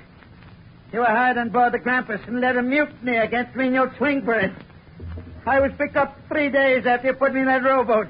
You 0.94 1.00
were 1.00 1.06
hired 1.06 1.38
on 1.38 1.50
board 1.50 1.74
the 1.74 1.80
Grampus 1.80 2.26
and 2.28 2.40
led 2.40 2.56
a 2.56 2.62
mutiny 2.62 3.18
against 3.18 3.56
me 3.56 3.66
and 3.66 3.76
you'll 3.76 3.92
swing 3.98 4.24
for. 4.24 4.40
I 5.46 5.60
was 5.60 5.72
picked 5.78 5.98
up 5.98 6.18
three 6.28 6.50
days 6.50 6.86
after 6.86 7.08
you 7.08 7.14
put 7.14 7.34
me 7.34 7.42
in 7.42 7.48
that 7.48 7.64
rowboat. 7.64 8.08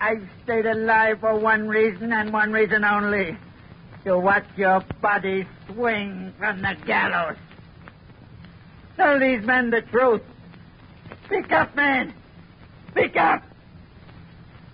I 0.00 0.16
stayed 0.44 0.66
alive 0.66 1.20
for 1.20 1.38
one 1.38 1.68
reason 1.68 2.12
and 2.12 2.32
one 2.32 2.52
reason 2.52 2.84
only. 2.84 3.36
To 4.04 4.18
watch 4.18 4.46
your 4.56 4.82
body 5.02 5.46
swing 5.66 6.32
from 6.38 6.62
the 6.62 6.74
gallows. 6.86 7.36
Tell 8.96 9.18
these 9.18 9.44
men 9.44 9.70
the 9.70 9.82
truth. 9.82 10.22
Speak 11.26 11.52
up, 11.52 11.76
man. 11.76 12.14
Speak 12.90 13.16
up. 13.16 13.42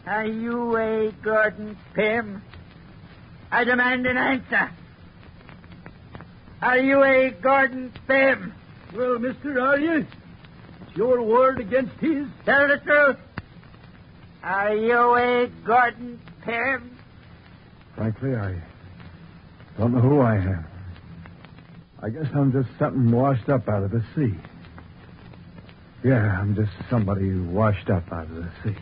Are 0.07 0.25
you 0.25 0.77
a 0.77 1.13
Gordon 1.23 1.77
Pym? 1.95 2.43
I 3.51 3.65
demand 3.65 4.07
an 4.07 4.17
answer. 4.17 4.71
Are 6.67 6.79
you 6.79 7.05
a 7.05 7.31
Gordon 7.31 7.93
Pym? 8.09 8.53
Well, 8.93 9.21
mister, 9.21 9.61
are 9.61 9.79
you? 9.79 10.05
It's 10.81 10.97
your 10.97 11.23
word 11.23 11.61
against 11.61 11.95
his. 12.01 12.27
Tell 12.45 12.67
the 12.67 12.79
truth. 12.79 13.19
Are 14.43 14.75
you 14.75 15.15
a 15.15 15.47
Gordon 15.65 16.21
Pym? 16.43 16.99
Frankly, 17.95 18.35
I. 18.35 18.61
Don't 19.79 19.95
know 19.95 20.01
who 20.01 20.19
I 20.19 20.39
am. 20.39 20.67
I 22.03 22.09
guess 22.11 22.27
I'm 22.35 22.51
just 22.51 22.69
something 22.81 23.13
washed 23.13 23.49
up 23.49 23.69
out 23.69 23.85
of 23.85 23.93
the 23.93 24.03
sea. 24.17 24.35
Yeah, 26.03 26.37
I'm 26.37 26.57
just 26.57 26.73
somebody 26.91 27.33
washed 27.39 27.91
up 27.91 28.13
out 28.13 28.25
of 28.25 28.35
the 28.35 28.51
sea. 28.65 28.77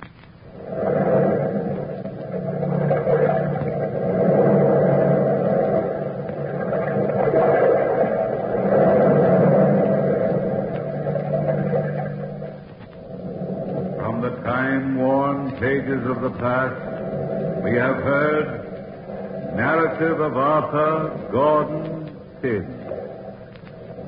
Past, 16.39 17.63
we 17.63 17.73
have 17.77 17.97
heard 17.97 19.55
narrative 19.57 20.21
of 20.21 20.37
Arthur 20.37 21.29
Gordon 21.31 22.21
Pym. 22.43 22.67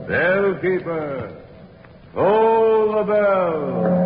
Bellkeeper, 0.07 1.35
toll 2.15 2.93
the 2.93 3.05
bell. 3.05 4.06